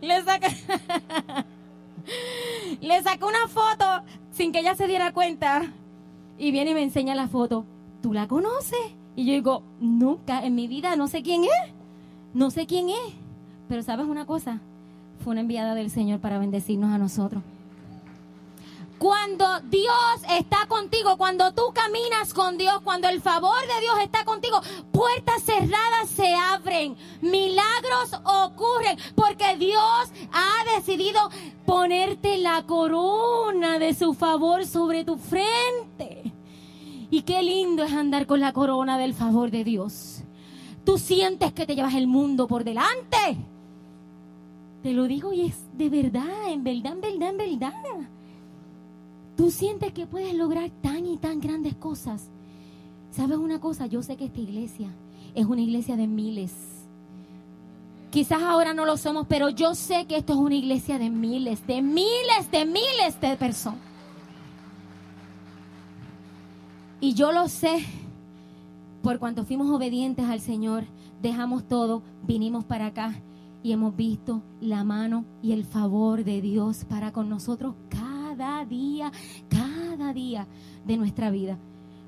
[0.00, 0.48] le saqué
[2.80, 3.84] le saqué una foto
[4.30, 5.72] sin que ella se diera cuenta
[6.38, 7.64] y viene y me enseña la foto.
[8.02, 8.78] ¿Tú la conoces?
[9.16, 11.72] Y yo digo, nunca en mi vida, no sé quién es,
[12.34, 13.14] no sé quién es.
[13.68, 14.60] Pero sabes una cosa,
[15.24, 17.42] fue una enviada del Señor para bendecirnos a nosotros.
[18.98, 24.24] Cuando Dios está contigo, cuando tú caminas con Dios, cuando el favor de Dios está
[24.24, 31.20] contigo, puertas cerradas se abren, milagros ocurren, porque Dios ha decidido
[31.66, 36.32] ponerte la corona de su favor sobre tu frente.
[37.10, 40.22] Y qué lindo es andar con la corona del favor de Dios.
[40.84, 43.36] Tú sientes que te llevas el mundo por delante.
[44.82, 48.15] Te lo digo y es de verdad, en verdad, en verdad, en verdad.
[49.36, 52.30] Tú sientes que puedes lograr tan y tan grandes cosas.
[53.10, 53.86] ¿Sabes una cosa?
[53.86, 54.88] Yo sé que esta iglesia
[55.34, 56.52] es una iglesia de miles.
[58.10, 61.66] Quizás ahora no lo somos, pero yo sé que esto es una iglesia de miles,
[61.66, 63.80] de miles, de miles de personas.
[67.00, 67.84] Y yo lo sé
[69.02, 70.84] por cuanto fuimos obedientes al Señor,
[71.22, 73.14] dejamos todo, vinimos para acá
[73.62, 78.05] y hemos visto la mano y el favor de Dios para con nosotros cada
[78.66, 79.12] día,
[79.48, 80.46] cada día
[80.84, 81.58] de nuestra vida.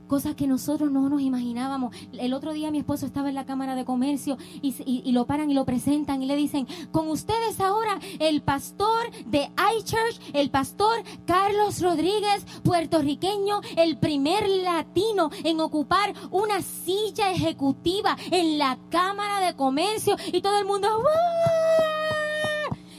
[0.08, 1.94] Cosas que nosotros no nos imaginábamos.
[2.14, 5.54] El otro día mi esposo estaba en la Cámara de Comercio y, lo paran y
[5.54, 11.82] lo presentan y le dicen, con ustedes ahora el pastor de iChurch, el pastor Carlos
[11.82, 20.16] Rodríguez, puertorriqueño, el primer latino en ocupar una silla ejecutiva en la Cámara de Comercio
[20.32, 20.88] y todo el mundo,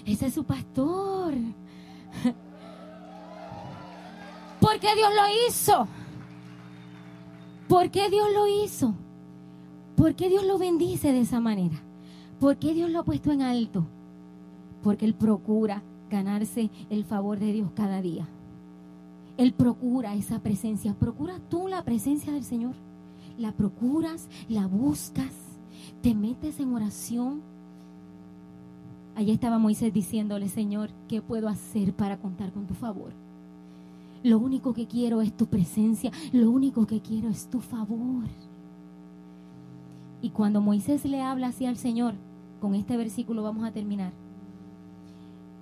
[0.05, 1.18] Ese es su pastor.
[4.70, 5.88] ¿Por qué Dios lo hizo?
[7.67, 8.93] ¿Por qué Dios lo hizo?
[9.95, 11.82] ¿Por qué Dios lo bendice de esa manera?
[12.39, 13.88] ¿Por qué Dios lo ha puesto en alto?
[14.84, 18.28] Porque Él procura ganarse el favor de Dios cada día.
[19.38, 20.93] Él procura esa presencia.
[20.93, 22.76] ¿Procuras tú la presencia del Señor?
[23.39, 24.30] ¿La procuras?
[24.49, 25.34] ¿La buscas?
[26.03, 27.41] ¿Te metes en oración?
[29.15, 33.29] Allí estaba Moisés diciéndole, Señor, ¿qué puedo hacer para contar con tu favor?
[34.24, 38.26] Lo único que quiero es tu presencia, lo único que quiero es tu favor.
[40.22, 42.15] Y cuando Moisés le habla así al Señor,
[42.59, 44.11] con este versículo vamos a terminar.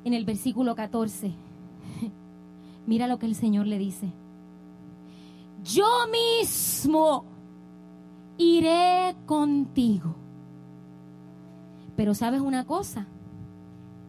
[0.03, 1.33] En el versículo 14,
[2.87, 4.11] mira lo que el Señor le dice.
[5.63, 7.25] Yo mismo
[8.37, 10.15] iré contigo.
[11.95, 13.07] Pero sabes una cosa,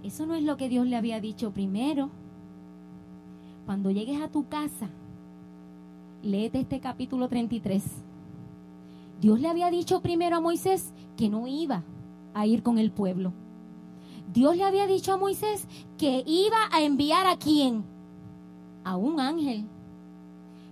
[0.03, 2.11] eso no es lo que Dios le había dicho primero.
[3.69, 4.89] Cuando llegues a tu casa,
[6.23, 7.85] léete este capítulo 33.
[9.21, 11.85] Dios le había dicho primero a Moisés que no iba
[12.33, 13.35] a ir con el pueblo.
[14.33, 17.85] Dios le había dicho a Moisés que iba a enviar a quién?
[18.85, 19.67] A un ángel.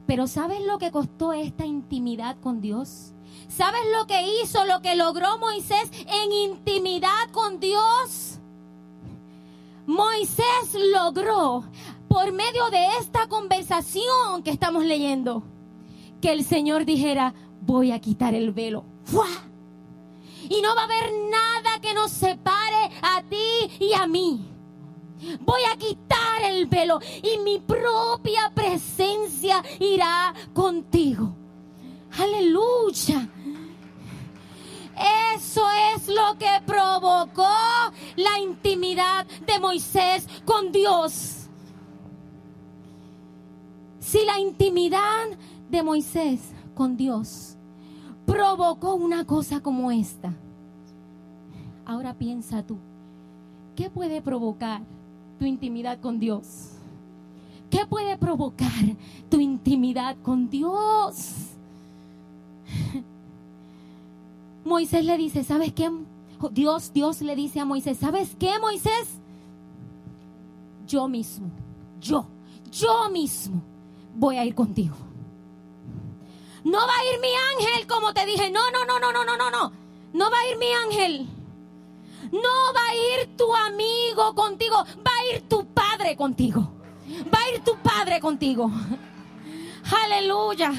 [0.07, 3.13] Pero ¿sabes lo que costó esta intimidad con Dios?
[3.49, 5.91] ¿Sabes lo que hizo, lo que logró Moisés
[6.25, 8.41] en intimidad con Dios?
[9.87, 11.63] Moisés logró,
[12.17, 15.43] por medio de esta conversación que estamos leyendo,
[16.23, 18.87] que el Señor dijera, voy a quitar el velo.
[20.49, 24.49] Y no va a haber nada que nos separe a ti y a mí.
[25.41, 31.37] Voy a quitar el velo y mi propia presencia irá contigo.
[32.19, 33.29] Aleluya.
[35.35, 37.47] Eso es lo que provocó
[38.17, 41.36] la intimidad de Moisés con Dios.
[44.07, 45.27] Si la intimidad
[45.69, 46.41] de Moisés
[46.77, 47.57] con Dios
[48.25, 50.33] provocó una cosa como esta,
[51.85, 52.79] ahora piensa tú,
[53.75, 54.83] ¿qué puede provocar
[55.41, 56.71] tu intimidad con Dios?
[57.69, 58.71] ¿Qué puede provocar
[59.29, 61.49] tu intimidad con Dios?
[64.65, 65.91] Moisés le dice, ¿sabes qué?
[66.53, 69.19] Dios, Dios le dice a Moisés, ¿sabes qué, Moisés?
[70.87, 71.51] Yo mismo,
[72.01, 72.25] yo,
[72.71, 73.75] yo mismo
[74.17, 74.97] voy a ir contigo.
[76.65, 78.51] No va a ir mi ángel, como te dije.
[78.51, 79.73] No, no, no, no, no, no, no, no.
[80.13, 81.29] No va a ir mi ángel.
[82.33, 84.77] No va a ir tu amigo contigo.
[84.77, 86.73] Va a ir tu padre contigo.
[87.33, 88.71] Va a ir tu padre contigo.
[90.05, 90.73] Aleluya.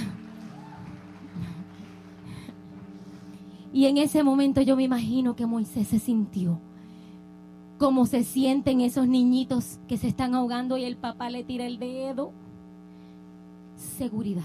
[3.72, 6.60] Y en ese momento yo me imagino que Moisés se sintió
[7.78, 11.78] como se sienten esos niñitos que se están ahogando y el papá le tira el
[11.80, 12.32] dedo.
[13.78, 14.44] Seguridad,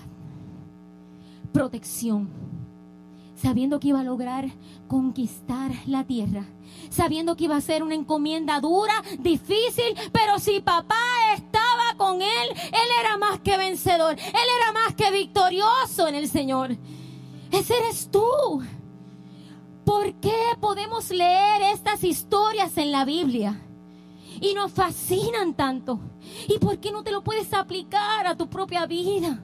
[1.53, 2.29] protección,
[3.35, 4.47] sabiendo que iba a lograr
[4.89, 6.45] conquistar la tierra,
[6.91, 10.95] sabiendo que iba a ser una encomienda dura, difícil, pero si papá
[11.35, 16.29] estaba con él, él era más que vencedor, él era más que victorioso en el
[16.29, 16.77] Señor.
[17.51, 18.63] Ese eres tú.
[19.85, 23.61] ¿Por qué podemos leer estas historias en la Biblia?
[24.43, 26.01] Y nos fascinan tanto.
[26.49, 29.41] ¿Y por qué no te lo puedes aplicar a tu propia vida?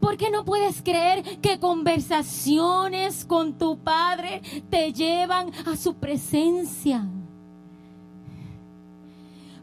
[0.00, 7.06] ¿Por qué no puedes creer que conversaciones con tu Padre te llevan a su presencia?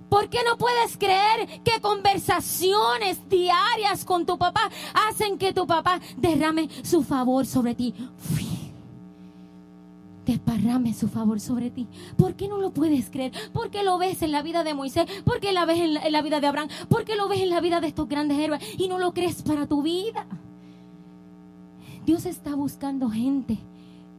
[0.10, 4.70] ¿Por qué no puedes creer que conversaciones diarias con tu papá
[5.10, 7.94] hacen que tu papá derrame su favor sobre ti?
[10.48, 11.88] Desparrame su favor sobre ti.
[12.16, 13.34] ¿Por qué no lo puedes creer?
[13.52, 15.06] ¿Por qué lo ves en la vida de Moisés?
[15.26, 16.70] ¿Por qué la ves en la, en vida de Abraham?
[16.88, 19.42] ¿Por qué lo ves en la vida de estos grandes héroes y no lo crees
[19.42, 20.26] para tu vida?
[22.06, 23.58] Dios está buscando gente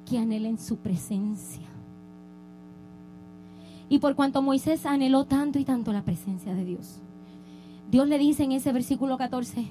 [0.04, 1.66] que anhelen su presencia.
[3.88, 7.00] Y por cuanto Moisés anheló tanto y tanto la presencia de Dios,
[7.90, 9.66] Dios le dice en ese versículo 14,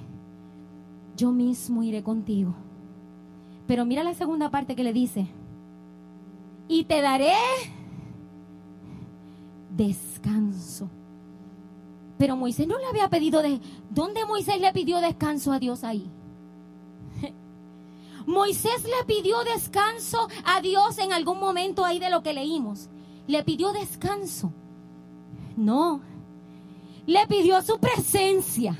[1.16, 2.56] yo mismo iré contigo.
[3.68, 5.28] Pero mira la segunda parte que le dice,
[6.68, 7.34] y te daré
[9.70, 10.88] descanso.
[12.18, 13.60] Pero Moisés no le había pedido de...
[13.90, 16.10] ¿Dónde Moisés le pidió descanso a Dios ahí?
[18.26, 22.88] Moisés le pidió descanso a Dios en algún momento ahí de lo que leímos
[23.28, 24.52] le pidió descanso.
[25.56, 26.00] No,
[27.06, 28.76] le pidió su presencia.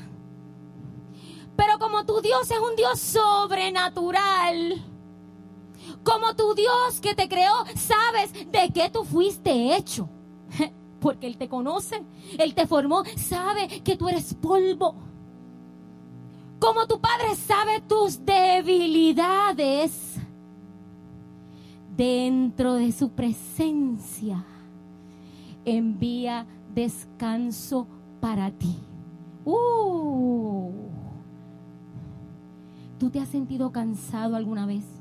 [1.55, 4.83] Pero como tu Dios es un Dios sobrenatural,
[6.09, 10.09] como tu Dios que te creó, sabes de qué tú fuiste hecho.
[10.99, 12.03] Porque Él te conoce,
[12.37, 14.95] Él te formó, sabe que tú eres polvo.
[16.59, 20.15] Como tu Padre sabe tus debilidades
[21.95, 24.43] dentro de su presencia,
[25.63, 27.87] envía descanso
[28.19, 28.77] para ti.
[29.45, 30.71] Uh.
[32.97, 34.98] ¿Tú te has sentido cansado alguna vez?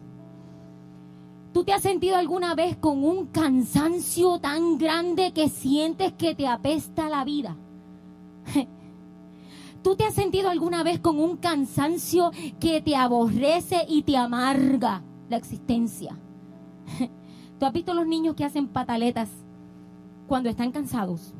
[1.58, 6.46] ¿Tú te has sentido alguna vez con un cansancio tan grande que sientes que te
[6.46, 7.56] apesta la vida?
[9.82, 12.30] ¿Tú te has sentido alguna vez con un cansancio
[12.60, 16.16] que te aborrece y te amarga la existencia?
[17.58, 19.28] ¿Tú has visto los niños que hacen pataletas
[20.28, 21.34] cuando están cansados?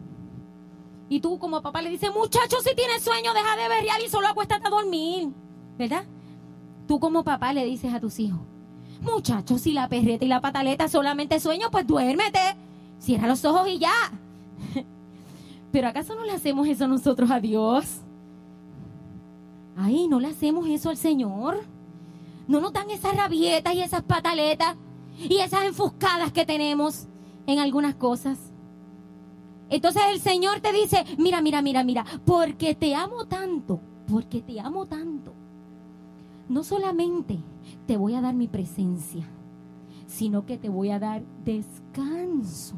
[1.09, 4.27] Y tú como papá le dices, muchacho, si tienes sueño, deja de berrear y solo
[4.27, 5.29] acuéstate a dormir.
[5.79, 6.03] ¿Verdad?
[6.89, 8.41] Tú como papá le dices a tus hijos,
[9.01, 12.57] muchacho, si la perreta y la pataleta solamente sueño, pues duérmete.
[12.99, 13.93] Cierra los ojos y ya.
[15.73, 18.01] Pero ¿acaso no le hacemos eso nosotros a Dios?
[19.77, 21.61] Ay, no le hacemos eso al Señor.
[22.49, 24.77] No nos dan esas rabietas y esas pataletas
[25.19, 27.07] y esas enfuscadas que tenemos
[27.47, 28.39] en algunas cosas.
[29.71, 34.59] Entonces el Señor te dice, mira, mira, mira, mira, porque te amo tanto, porque te
[34.61, 35.35] amo tanto.
[36.49, 37.39] No solamente
[37.87, 39.29] te voy a dar mi presencia,
[40.07, 42.77] sino que te voy a dar descanso.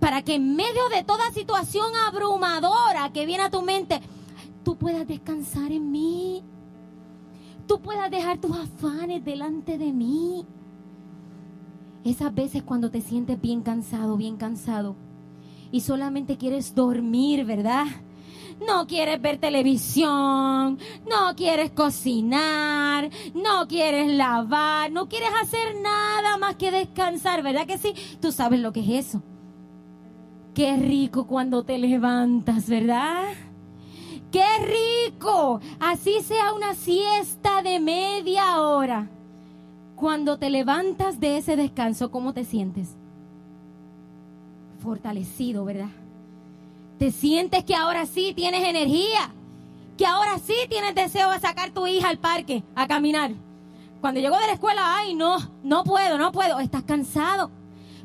[0.00, 4.00] Para que en medio de toda situación abrumadora que viene a tu mente,
[4.64, 6.42] tú puedas descansar en mí.
[7.66, 10.46] Tú puedas dejar tus afanes delante de mí.
[12.04, 14.94] Esas veces cuando te sientes bien cansado, bien cansado,
[15.72, 17.86] y solamente quieres dormir, ¿verdad?
[18.64, 20.78] No quieres ver televisión,
[21.08, 27.78] no quieres cocinar, no quieres lavar, no quieres hacer nada más que descansar, ¿verdad que
[27.78, 27.94] sí?
[28.20, 29.22] Tú sabes lo que es eso.
[30.54, 33.24] Qué rico cuando te levantas, ¿verdad?
[34.32, 35.60] Qué rico.
[35.78, 39.10] Así sea una siesta de media hora.
[39.96, 42.96] Cuando te levantas de ese descanso, ¿cómo te sientes?
[44.86, 45.90] fortalecido, ¿verdad?
[46.98, 49.30] Te sientes que ahora sí tienes energía,
[49.96, 53.32] que ahora sí tienes deseo de sacar tu hija al parque a caminar.
[54.00, 57.50] Cuando llego de la escuela, ay, no, no puedo, no puedo, estás cansado.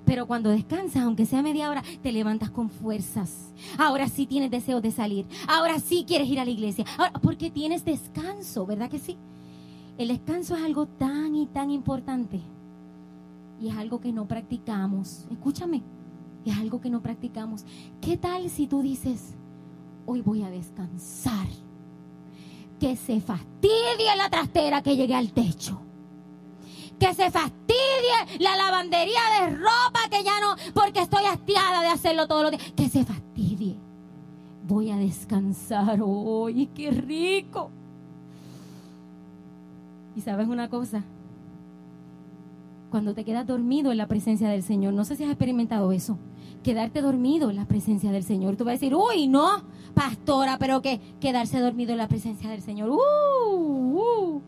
[0.06, 3.54] Pero cuando descansas, aunque sea media hora, te levantas con fuerzas.
[3.78, 5.26] Ahora sí tienes deseo de salir.
[5.48, 6.86] Ahora sí quieres ir a la iglesia.
[7.22, 9.18] Porque tienes descanso, ¿verdad que sí?
[9.98, 12.42] El descanso es algo tan y tan importante.
[13.62, 15.26] Y es algo que no practicamos.
[15.32, 15.84] Escúchame,
[16.46, 17.66] es algo que no practicamos.
[18.02, 19.36] ¿Qué tal si tú dices,
[20.06, 21.48] hoy voy a descansar?
[22.80, 25.82] Que se fastidie la trastera que llegue al techo.
[27.00, 32.28] Que se fastidie la lavandería de ropa que ya no, porque estoy hastiada de hacerlo
[32.28, 32.74] todos los días.
[32.76, 33.78] Que se fastidie.
[34.68, 36.68] Voy a descansar hoy.
[36.68, 37.72] ¡Qué rico!
[40.16, 41.04] Y sabes una cosa,
[42.92, 46.20] cuando te quedas dormido en la presencia del Señor, no sé si has experimentado eso
[46.64, 48.56] quedarte dormido en la presencia del Señor.
[48.56, 49.64] Tú vas a decir, uy, no,
[49.94, 52.90] pastora, pero que quedarse dormido en la presencia del Señor.
[52.90, 54.42] Uh, uh.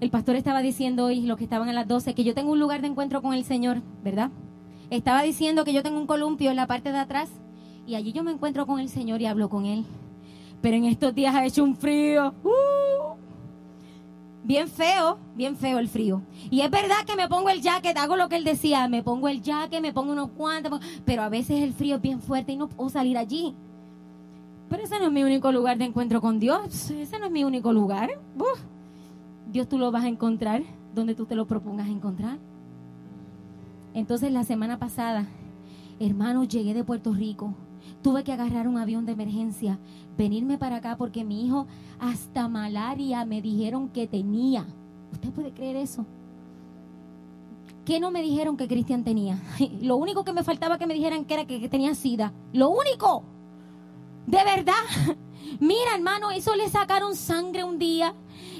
[0.00, 2.60] El pastor estaba diciendo hoy, los que estaban a las 12, que yo tengo un
[2.60, 4.30] lugar de encuentro con el Señor, ¿verdad?
[4.90, 7.30] Estaba diciendo que yo tengo un columpio en la parte de atrás
[7.86, 9.84] y allí yo me encuentro con el Señor y hablo con Él.
[10.60, 12.34] Pero en estos días ha hecho un frío.
[12.44, 13.15] Uh,
[14.46, 16.22] bien feo, bien feo el frío.
[16.50, 19.28] Y es verdad que me pongo el jacket, hago lo que él decía, me pongo
[19.28, 22.56] el jacket, me pongo unos cuantos, pero a veces el frío es bien fuerte y
[22.56, 23.54] no puedo salir allí.
[24.68, 27.44] Pero ese no es mi único lugar de encuentro con Dios, ese no es mi
[27.44, 28.10] único lugar.
[29.50, 30.62] Dios tú lo vas a encontrar
[30.94, 32.38] donde tú te lo propongas encontrar.
[33.94, 35.26] Entonces la semana pasada,
[35.98, 37.54] hermano, llegué de Puerto Rico
[38.02, 39.78] Tuve que agarrar un avión de emergencia,
[40.16, 41.66] venirme para acá porque mi hijo
[41.98, 44.66] hasta malaria me dijeron que tenía.
[45.12, 46.06] ¿Usted puede creer eso?
[47.84, 49.40] ¿Qué no me dijeron que Cristian tenía?
[49.80, 52.32] Lo único que me faltaba que me dijeran que era que, tenía sida.
[52.52, 53.22] Lo único.
[54.26, 54.74] De verdad.
[55.60, 58.14] Mira, hermano, eso le sacaron sangre un día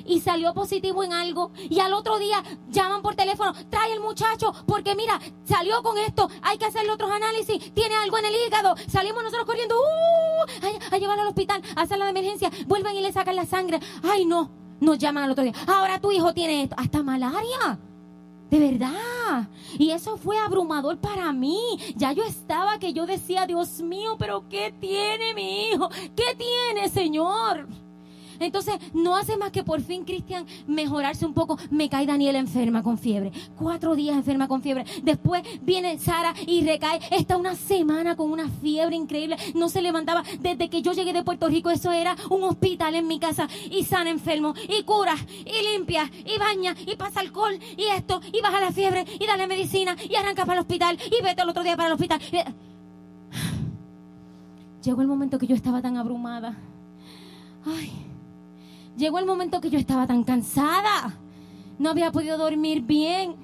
[0.07, 4.52] y salió positivo en algo y al otro día llaman por teléfono, trae el muchacho
[4.66, 8.74] porque mira, salió con esto, hay que hacerle otros análisis, tiene algo en el hígado,
[8.88, 13.12] salimos nosotros corriendo uh, a, llevarlo al hospital, a hacer la emergencia, vuelven y le
[13.12, 14.50] sacan la sangre, ay no,
[14.80, 17.78] nos llaman al otro día, ahora tu hijo tiene esto, hasta malaria.
[18.50, 19.48] De verdad.
[19.76, 21.59] Y eso fue abrumador para mí.
[21.96, 25.88] Ya yo estaba que yo decía, Dios mío, pero ¿qué tiene mi hijo?
[26.14, 27.66] ¿Qué tiene, Señor?
[28.41, 31.59] Entonces, no hace más que por fin, Cristian, mejorarse un poco.
[31.70, 33.32] Me cae Daniela enferma con fiebre.
[33.57, 34.84] Cuatro días enferma con fiebre.
[35.03, 37.01] Después viene Sara y recae.
[37.11, 39.37] Está una semana con una fiebre increíble.
[39.55, 40.22] No se levantaba.
[40.41, 43.49] Desde que yo llegué de Puerto Rico, eso era un hospital en mi casa.
[43.70, 44.55] Y sana enfermo.
[44.68, 45.14] Y cura.
[45.45, 46.11] Y limpia.
[46.24, 46.74] Y baña.
[46.87, 47.59] Y pasa alcohol.
[47.76, 48.20] Y esto.
[48.32, 49.05] Y baja la fiebre.
[49.18, 49.97] Y dale medicina.
[50.09, 50.99] Y arranca para el hospital.
[51.07, 52.20] Y vete al otro día para el hospital.
[54.82, 56.57] Llegó el momento que yo estaba tan abrumada.
[57.64, 58.05] Ay
[58.97, 61.18] Llegó el momento que yo estaba tan cansada.
[61.78, 63.36] No había podido dormir bien.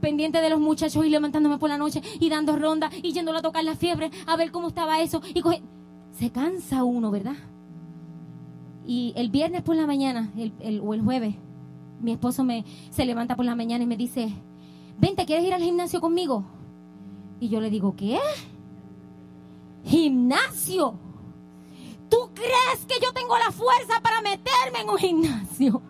[0.00, 3.42] pendiente de los muchachos y levantándome por la noche y dando rondas y yéndolo a
[3.42, 5.22] tocar la fiebre a ver cómo estaba eso.
[5.32, 5.42] Y
[6.10, 7.36] Se cansa uno, ¿verdad?
[8.84, 11.36] Y el viernes por la mañana, el, o el jueves,
[12.00, 14.32] mi esposo me, se levanta por la mañana y me dice,
[14.98, 16.44] vente, ¿quieres ir al gimnasio conmigo?
[17.38, 18.18] Y yo le digo, ¿qué?
[19.84, 20.94] Gimnasio.
[22.42, 25.82] ¿Tú crees que yo tengo la fuerza para meterme en un gimnasio?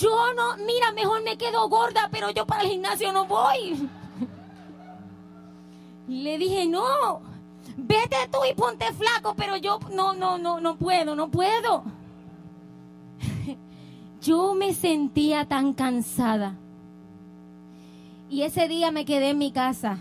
[0.00, 3.88] Yo no, mira, mejor me quedo gorda, pero yo para el gimnasio no voy.
[6.08, 7.20] Le dije, no,
[7.76, 11.84] vete tú y ponte flaco, pero yo no, no, no, no puedo, no puedo.
[14.22, 16.56] Yo me sentía tan cansada.
[18.30, 19.98] Y ese día me quedé en mi casa.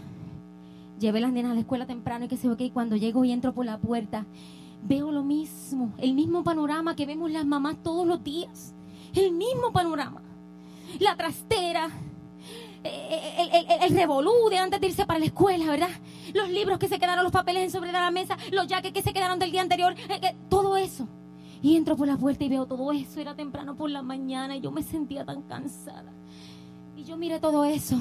[1.03, 3.53] Llevé las nenas a la escuela temprano y que se ok, cuando llego y entro
[3.53, 4.25] por la puerta,
[4.83, 8.73] veo lo mismo, el mismo panorama que vemos las mamás todos los días.
[9.13, 10.21] El mismo panorama.
[11.01, 11.89] La trastera,
[12.85, 15.89] el, el, el, revolú de antes de irse para la escuela, ¿verdad?
[16.33, 19.01] Los libros que se quedaron, los papeles en sobre de la mesa, los jackets que
[19.01, 21.05] se quedaron del día anterior, eh, todo eso.
[21.61, 23.19] Y entro por la puerta y veo todo eso.
[23.19, 26.13] Era temprano por la mañana y yo me sentía tan cansada.
[26.95, 27.97] Y yo miré todo eso.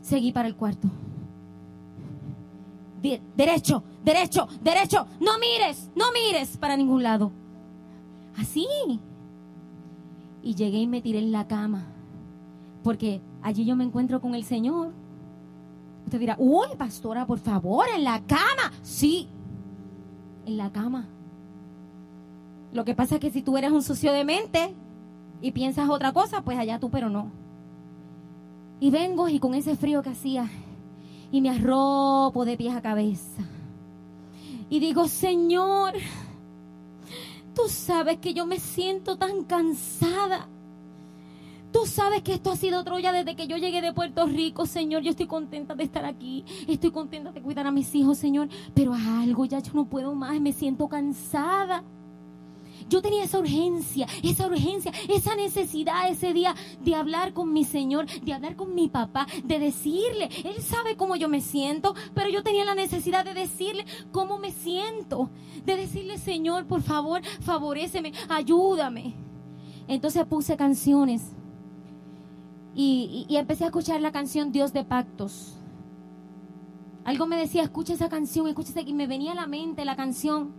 [0.00, 0.88] Seguí para el cuarto.
[3.02, 5.06] Derecho, derecho, derecho.
[5.20, 7.32] No mires, no mires para ningún lado.
[8.36, 8.66] Así.
[10.42, 11.86] Y llegué y me tiré en la cama.
[12.82, 14.92] Porque allí yo me encuentro con el Señor.
[16.04, 18.72] Usted dirá, uy, pastora, por favor, en la cama.
[18.82, 19.28] Sí,
[20.46, 21.08] en la cama.
[22.72, 24.74] Lo que pasa es que si tú eres un sucio de mente
[25.40, 27.30] y piensas otra cosa, pues allá tú, pero no.
[28.80, 30.50] Y vengo y con ese frío que hacía,
[31.32, 33.42] y me arropo de pies a cabeza.
[34.68, 35.94] Y digo, Señor,
[37.54, 40.48] tú sabes que yo me siento tan cansada.
[41.72, 45.02] Tú sabes que esto ha sido Troya desde que yo llegué de Puerto Rico, Señor.
[45.02, 46.44] Yo estoy contenta de estar aquí.
[46.68, 48.48] Estoy contenta de cuidar a mis hijos, Señor.
[48.74, 50.38] Pero algo ya yo no puedo más.
[50.38, 51.82] Me siento cansada.
[52.88, 58.06] Yo tenía esa urgencia, esa urgencia, esa necesidad ese día de hablar con mi Señor,
[58.06, 62.42] de hablar con mi papá, de decirle, Él sabe cómo yo me siento, pero yo
[62.42, 65.30] tenía la necesidad de decirle cómo me siento,
[65.64, 69.14] de decirle, Señor, por favor, favoreceme, ayúdame.
[69.88, 71.32] Entonces puse canciones
[72.74, 75.56] y, empecé a escuchar la canción Dios de Pactos.
[77.04, 79.96] Algo me decía, escucha esa canción, escucha esa, y me venía a la mente la
[79.96, 80.52] canción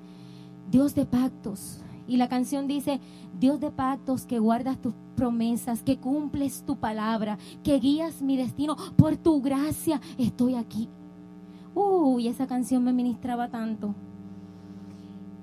[0.70, 1.80] Dios de Pactos.
[2.08, 3.00] Y la canción dice,
[3.40, 8.76] Dios de pactos, que guardas tus promesas, que cumples tu palabra, que guías mi destino.
[8.96, 10.90] Por tu gracia estoy aquí.
[11.76, 13.96] Uy, esa canción me ministraba tanto.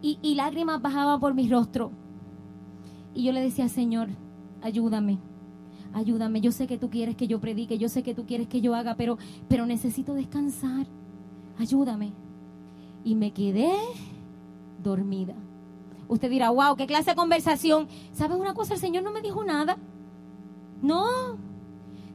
[0.03, 1.93] Y, y lágrimas bajaban por mi rostro.
[3.15, 4.09] Y yo le decía, Señor,
[4.63, 5.19] ayúdame.
[5.93, 8.61] Ayúdame, yo sé que tú quieres que yo predique, yo sé que tú quieres que
[8.61, 10.87] yo haga, pero, pero necesito descansar.
[11.59, 12.13] Ayúdame.
[13.03, 13.73] Y me quedé
[14.83, 15.35] dormida.
[16.11, 17.87] Usted dirá, wow, qué clase de conversación.
[18.11, 18.75] ¿Sabes una cosa?
[18.75, 19.79] El Señor no me dijo nada.
[20.83, 21.39] No.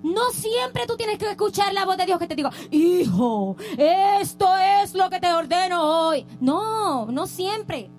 [0.03, 4.47] No siempre tú tienes que escuchar la voz de Dios que te diga, hijo, esto
[4.57, 6.25] es lo que te ordeno hoy.
[6.41, 7.89] No, no siempre.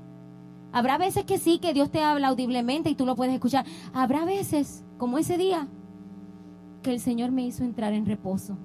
[0.71, 3.65] Habrá veces que sí, que Dios te habla audiblemente y tú lo puedes escuchar.
[3.95, 5.67] Habrá veces, como ese día,
[6.83, 8.59] que el Señor me hizo entrar en reposo.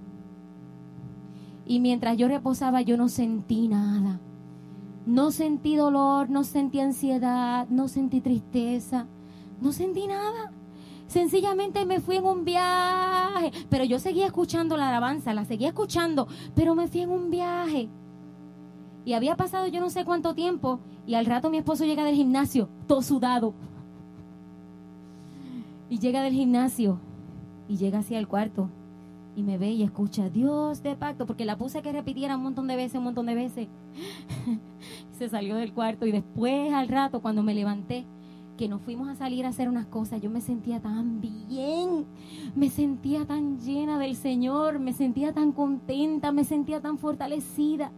[1.66, 4.20] Y mientras yo reposaba, yo no sentí nada.
[5.06, 9.08] No sentí dolor, no sentí ansiedad, no sentí tristeza,
[9.60, 10.52] no sentí nada.
[11.08, 16.28] Sencillamente me fui en un viaje, pero yo seguía escuchando la alabanza, la seguía escuchando,
[16.56, 17.90] pero me fui en un viaje.
[19.04, 22.16] Y había pasado yo no sé cuánto tiempo y al rato mi esposo llega del
[22.16, 23.54] gimnasio, todo sudado.
[25.90, 27.00] Y llega del gimnasio
[27.68, 28.70] y llega hacia el cuarto
[29.36, 32.68] y me ve y escucha Dios de pacto, porque la puse que repitiera un montón
[32.68, 33.68] de veces, un montón de veces.
[35.18, 38.06] Se salió del cuarto y después al rato cuando me levanté,
[38.58, 42.06] que nos fuimos a salir a hacer unas cosas, yo me sentía tan bien,
[42.56, 47.92] me sentía tan llena del Señor, me sentía tan contenta, me sentía tan fortalecida.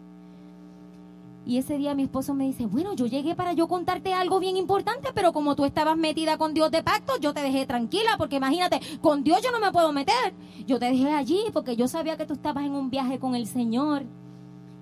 [1.45, 4.55] Y ese día mi esposo me dice, bueno, yo llegué para yo contarte algo bien
[4.55, 8.37] importante, pero como tú estabas metida con Dios de pacto, yo te dejé tranquila, porque
[8.37, 10.33] imagínate, con Dios yo no me puedo meter.
[10.65, 13.45] Yo te dejé allí porque yo sabía que tú estabas en un viaje con el
[13.45, 14.03] Señor.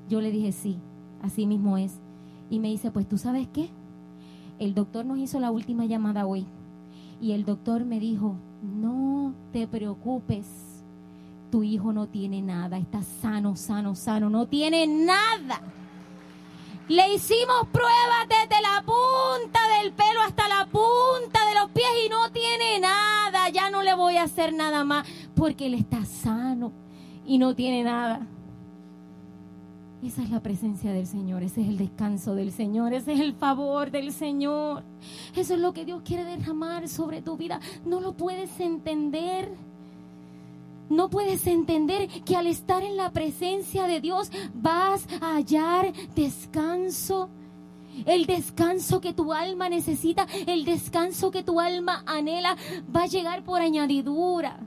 [0.08, 0.78] Yo le dije, sí,
[1.24, 1.94] así mismo es.
[2.52, 3.70] Y me dice, pues tú sabes qué,
[4.60, 6.46] el doctor nos hizo la última llamada hoy.
[7.20, 10.46] Y el doctor me dijo, no te preocupes,
[11.50, 15.62] tu hijo no tiene nada, está sano, sano, sano, no tiene nada.
[16.92, 22.10] Le hicimos pruebas desde la punta del pelo hasta la punta de los pies y
[22.10, 23.48] no tiene nada.
[23.48, 26.74] Ya no le voy a hacer nada más porque él está sano
[27.26, 28.28] y no tiene nada.
[30.04, 33.36] Esa es la presencia del Señor, ese es el descanso del Señor, ese es el
[33.36, 34.84] favor del Señor.
[35.34, 37.62] Eso es lo que Dios quiere derramar sobre tu vida.
[37.86, 39.50] No lo puedes entender.
[40.92, 47.30] No puedes entender que al estar en la presencia de Dios vas a hallar descanso.
[48.06, 52.58] El descanso que tu alma necesita, el descanso que tu alma anhela,
[52.94, 54.60] va a llegar por añadidura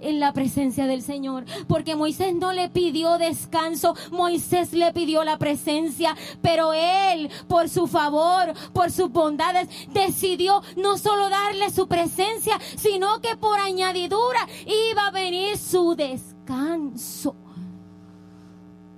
[0.00, 1.44] en la presencia del Señor.
[1.68, 7.86] Porque Moisés no le pidió descanso, Moisés le pidió la presencia, pero él, por su
[7.86, 14.46] favor, por sus bondades, decidió no solo darle su presencia, sino que por añadidura
[14.90, 17.36] iba a venir su descanso.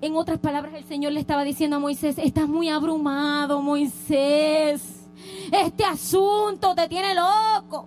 [0.01, 5.09] En otras palabras, el Señor le estaba diciendo a Moisés, estás muy abrumado, Moisés.
[5.51, 7.87] Este asunto te tiene loco.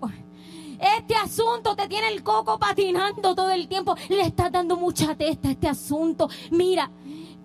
[0.82, 3.96] Este asunto te tiene el coco patinando todo el tiempo.
[4.10, 6.28] Le estás dando mucha testa a este asunto.
[6.50, 6.90] Mira,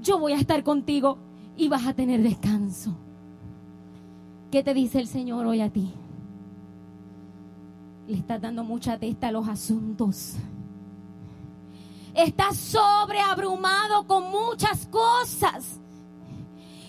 [0.01, 1.19] yo voy a estar contigo
[1.55, 2.97] y vas a tener descanso.
[4.51, 5.93] ¿Qué te dice el Señor hoy a ti?
[8.09, 10.37] Le estás dando mucha testa a los asuntos.
[12.15, 15.79] Estás sobreabrumado con muchas cosas.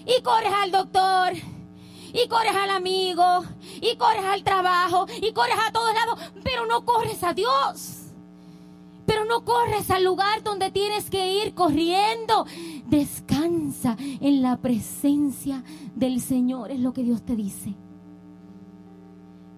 [0.05, 1.33] Y corres al doctor
[2.13, 3.43] y corres al amigo,
[3.81, 8.03] y corres al trabajo, y corres a todos lados, pero no corres a Dios.
[9.05, 12.45] Pero no corres al lugar donde tienes que ir corriendo.
[12.87, 15.63] Descansa en la presencia
[15.95, 17.75] del Señor, es lo que Dios te dice.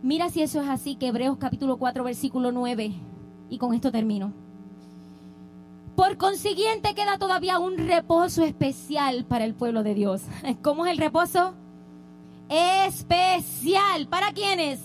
[0.01, 2.93] Mira si eso es así, que Hebreos capítulo 4, versículo 9,
[3.49, 4.33] y con esto termino.
[5.95, 10.21] Por consiguiente queda todavía un reposo especial para el pueblo de Dios.
[10.61, 11.55] ¿Cómo es el reposo?
[12.49, 14.07] Especial.
[14.07, 14.81] ¿Para quiénes?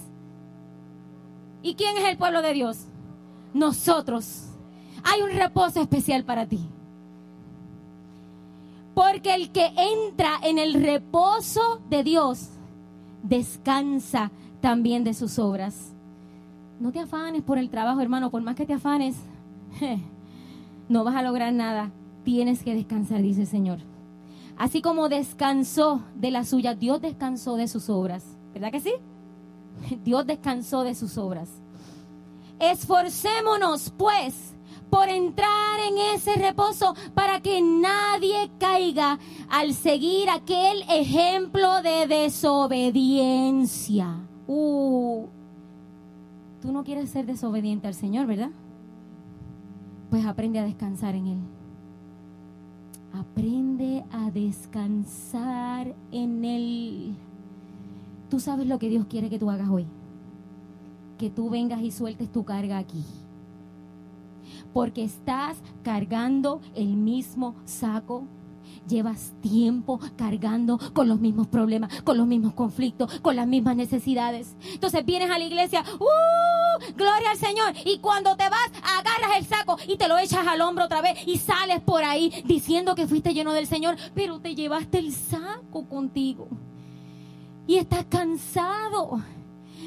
[1.63, 2.87] ¿Y quién es el pueblo de Dios?
[3.55, 4.51] Nosotros.
[5.03, 6.61] Hay un reposo especial para ti.
[8.95, 12.51] Porque el que entra en el reposo de Dios
[13.23, 15.93] descansa también de sus obras.
[16.79, 18.31] No te afanes por el trabajo, hermano.
[18.31, 19.17] Por más que te afanes,
[20.89, 21.91] no vas a lograr nada.
[22.25, 23.94] Tienes que descansar, dice el Señor.
[24.57, 28.25] Así como descansó de la suya, Dios descansó de sus obras.
[28.53, 28.93] ¿Verdad que sí?
[30.05, 31.49] Dios descansó de sus obras.
[32.61, 34.55] Esforcémonos, pues,
[34.91, 39.19] por entrar en ese reposo para que nadie caiga
[39.51, 44.21] al seguir aquel ejemplo de desobediencia.
[44.47, 45.27] Uh,
[46.63, 48.51] tú no quieres ser desobediente al Señor, ¿verdad?
[50.11, 51.41] Pues aprende a descansar en Él.
[53.15, 57.15] Aprende a descansar en Él.
[58.29, 59.87] Tú sabes lo que Dios quiere que tú hagas hoy.
[61.17, 63.05] Que tú vengas y sueltes tu carga aquí.
[64.73, 68.25] Porque estás cargando el mismo saco
[68.89, 74.57] llevas tiempo cargando con los mismos problemas, con los mismos conflictos, con las mismas necesidades.
[74.73, 76.95] Entonces vienes a la iglesia, ¡uh!
[76.97, 77.75] Gloria al Señor.
[77.85, 81.19] Y cuando te vas, agarras el saco y te lo echas al hombro otra vez
[81.27, 85.89] y sales por ahí diciendo que fuiste lleno del Señor, pero te llevaste el saco
[85.89, 86.49] contigo.
[87.67, 89.23] Y estás cansado.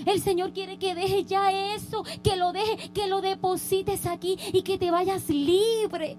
[0.06, 4.62] El Señor quiere que dejes ya eso, que lo dejes, que lo deposites aquí y
[4.62, 6.18] que te vayas libre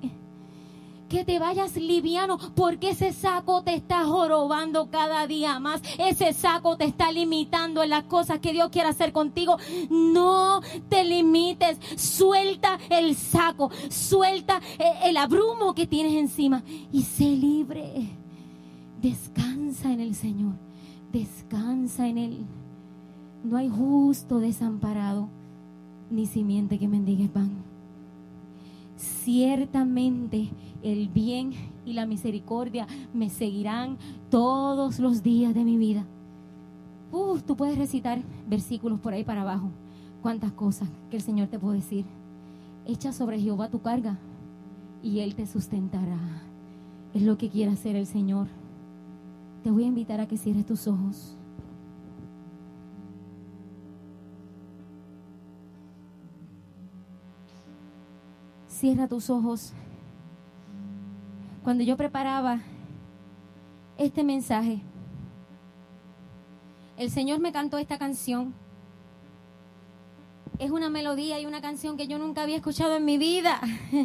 [1.08, 5.82] que te vayas liviano, porque ese saco te está jorobando cada día más.
[5.98, 9.56] Ese saco te está limitando en las cosas que Dios quiere hacer contigo.
[9.90, 11.78] No te limites.
[11.96, 14.60] Suelta el saco, suelta
[15.04, 16.62] el abrumo que tienes encima
[16.92, 18.10] y sé libre.
[19.00, 20.54] Descansa en el Señor.
[21.12, 22.46] Descansa en Él.
[23.44, 25.28] No hay justo desamparado,
[26.10, 27.50] ni simiente que mendigue pan.
[28.96, 30.48] Ciertamente
[30.82, 31.52] el bien
[31.84, 33.98] y la misericordia me seguirán
[34.30, 36.04] todos los días de mi vida.
[37.10, 39.70] Uf, tú puedes recitar versículos por ahí para abajo.
[40.22, 42.04] Cuántas cosas que el Señor te puede decir.
[42.86, 44.18] Echa sobre Jehová tu carga
[45.02, 46.18] y Él te sustentará.
[47.14, 48.48] Es lo que quiere hacer el Señor.
[49.62, 51.36] Te voy a invitar a que cierres tus ojos.
[58.68, 59.72] Cierra tus ojos
[61.68, 62.60] cuando yo preparaba
[63.98, 64.80] este mensaje,
[66.96, 68.54] el Señor me cantó esta canción.
[70.58, 73.60] Es una melodía y una canción que yo nunca había escuchado en mi vida.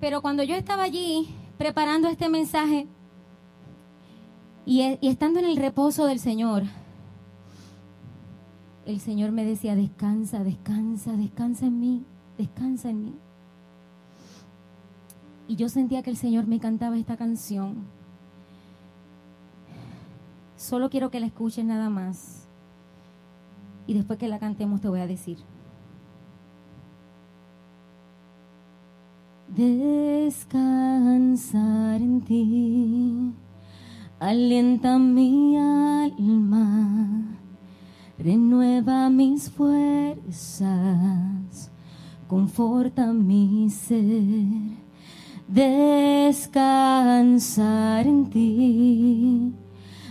[0.00, 2.86] Pero cuando yo estaba allí preparando este mensaje,
[4.66, 6.62] Y, e, y estando en el reposo del Señor,
[8.84, 12.04] el Señor me decía, descansa, descansa, descansa en mí,
[12.38, 13.25] descansa en mí.
[15.48, 17.84] Y yo sentía que el Señor me cantaba esta canción.
[20.56, 22.48] Solo quiero que la escuches nada más.
[23.86, 25.38] Y después que la cantemos te voy a decir.
[29.48, 30.42] Descansar
[32.02, 33.34] en ti
[34.18, 37.38] alienta mi alma,
[38.18, 40.70] renueva mis fuerzas,
[42.26, 44.85] conforta mi ser.
[45.48, 46.66] Descansar
[48.06, 49.52] en ti.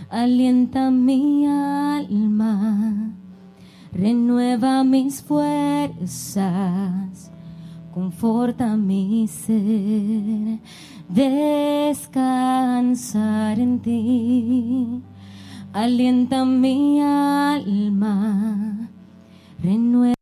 [0.08, 3.12] Alienta mi alma,
[3.92, 6.44] renueva mis fuerzas,
[7.92, 10.60] conforta mi ser,
[11.08, 12.38] descansar
[13.58, 15.02] en ti,
[15.72, 18.88] alienta mi alma,
[19.60, 20.15] renueva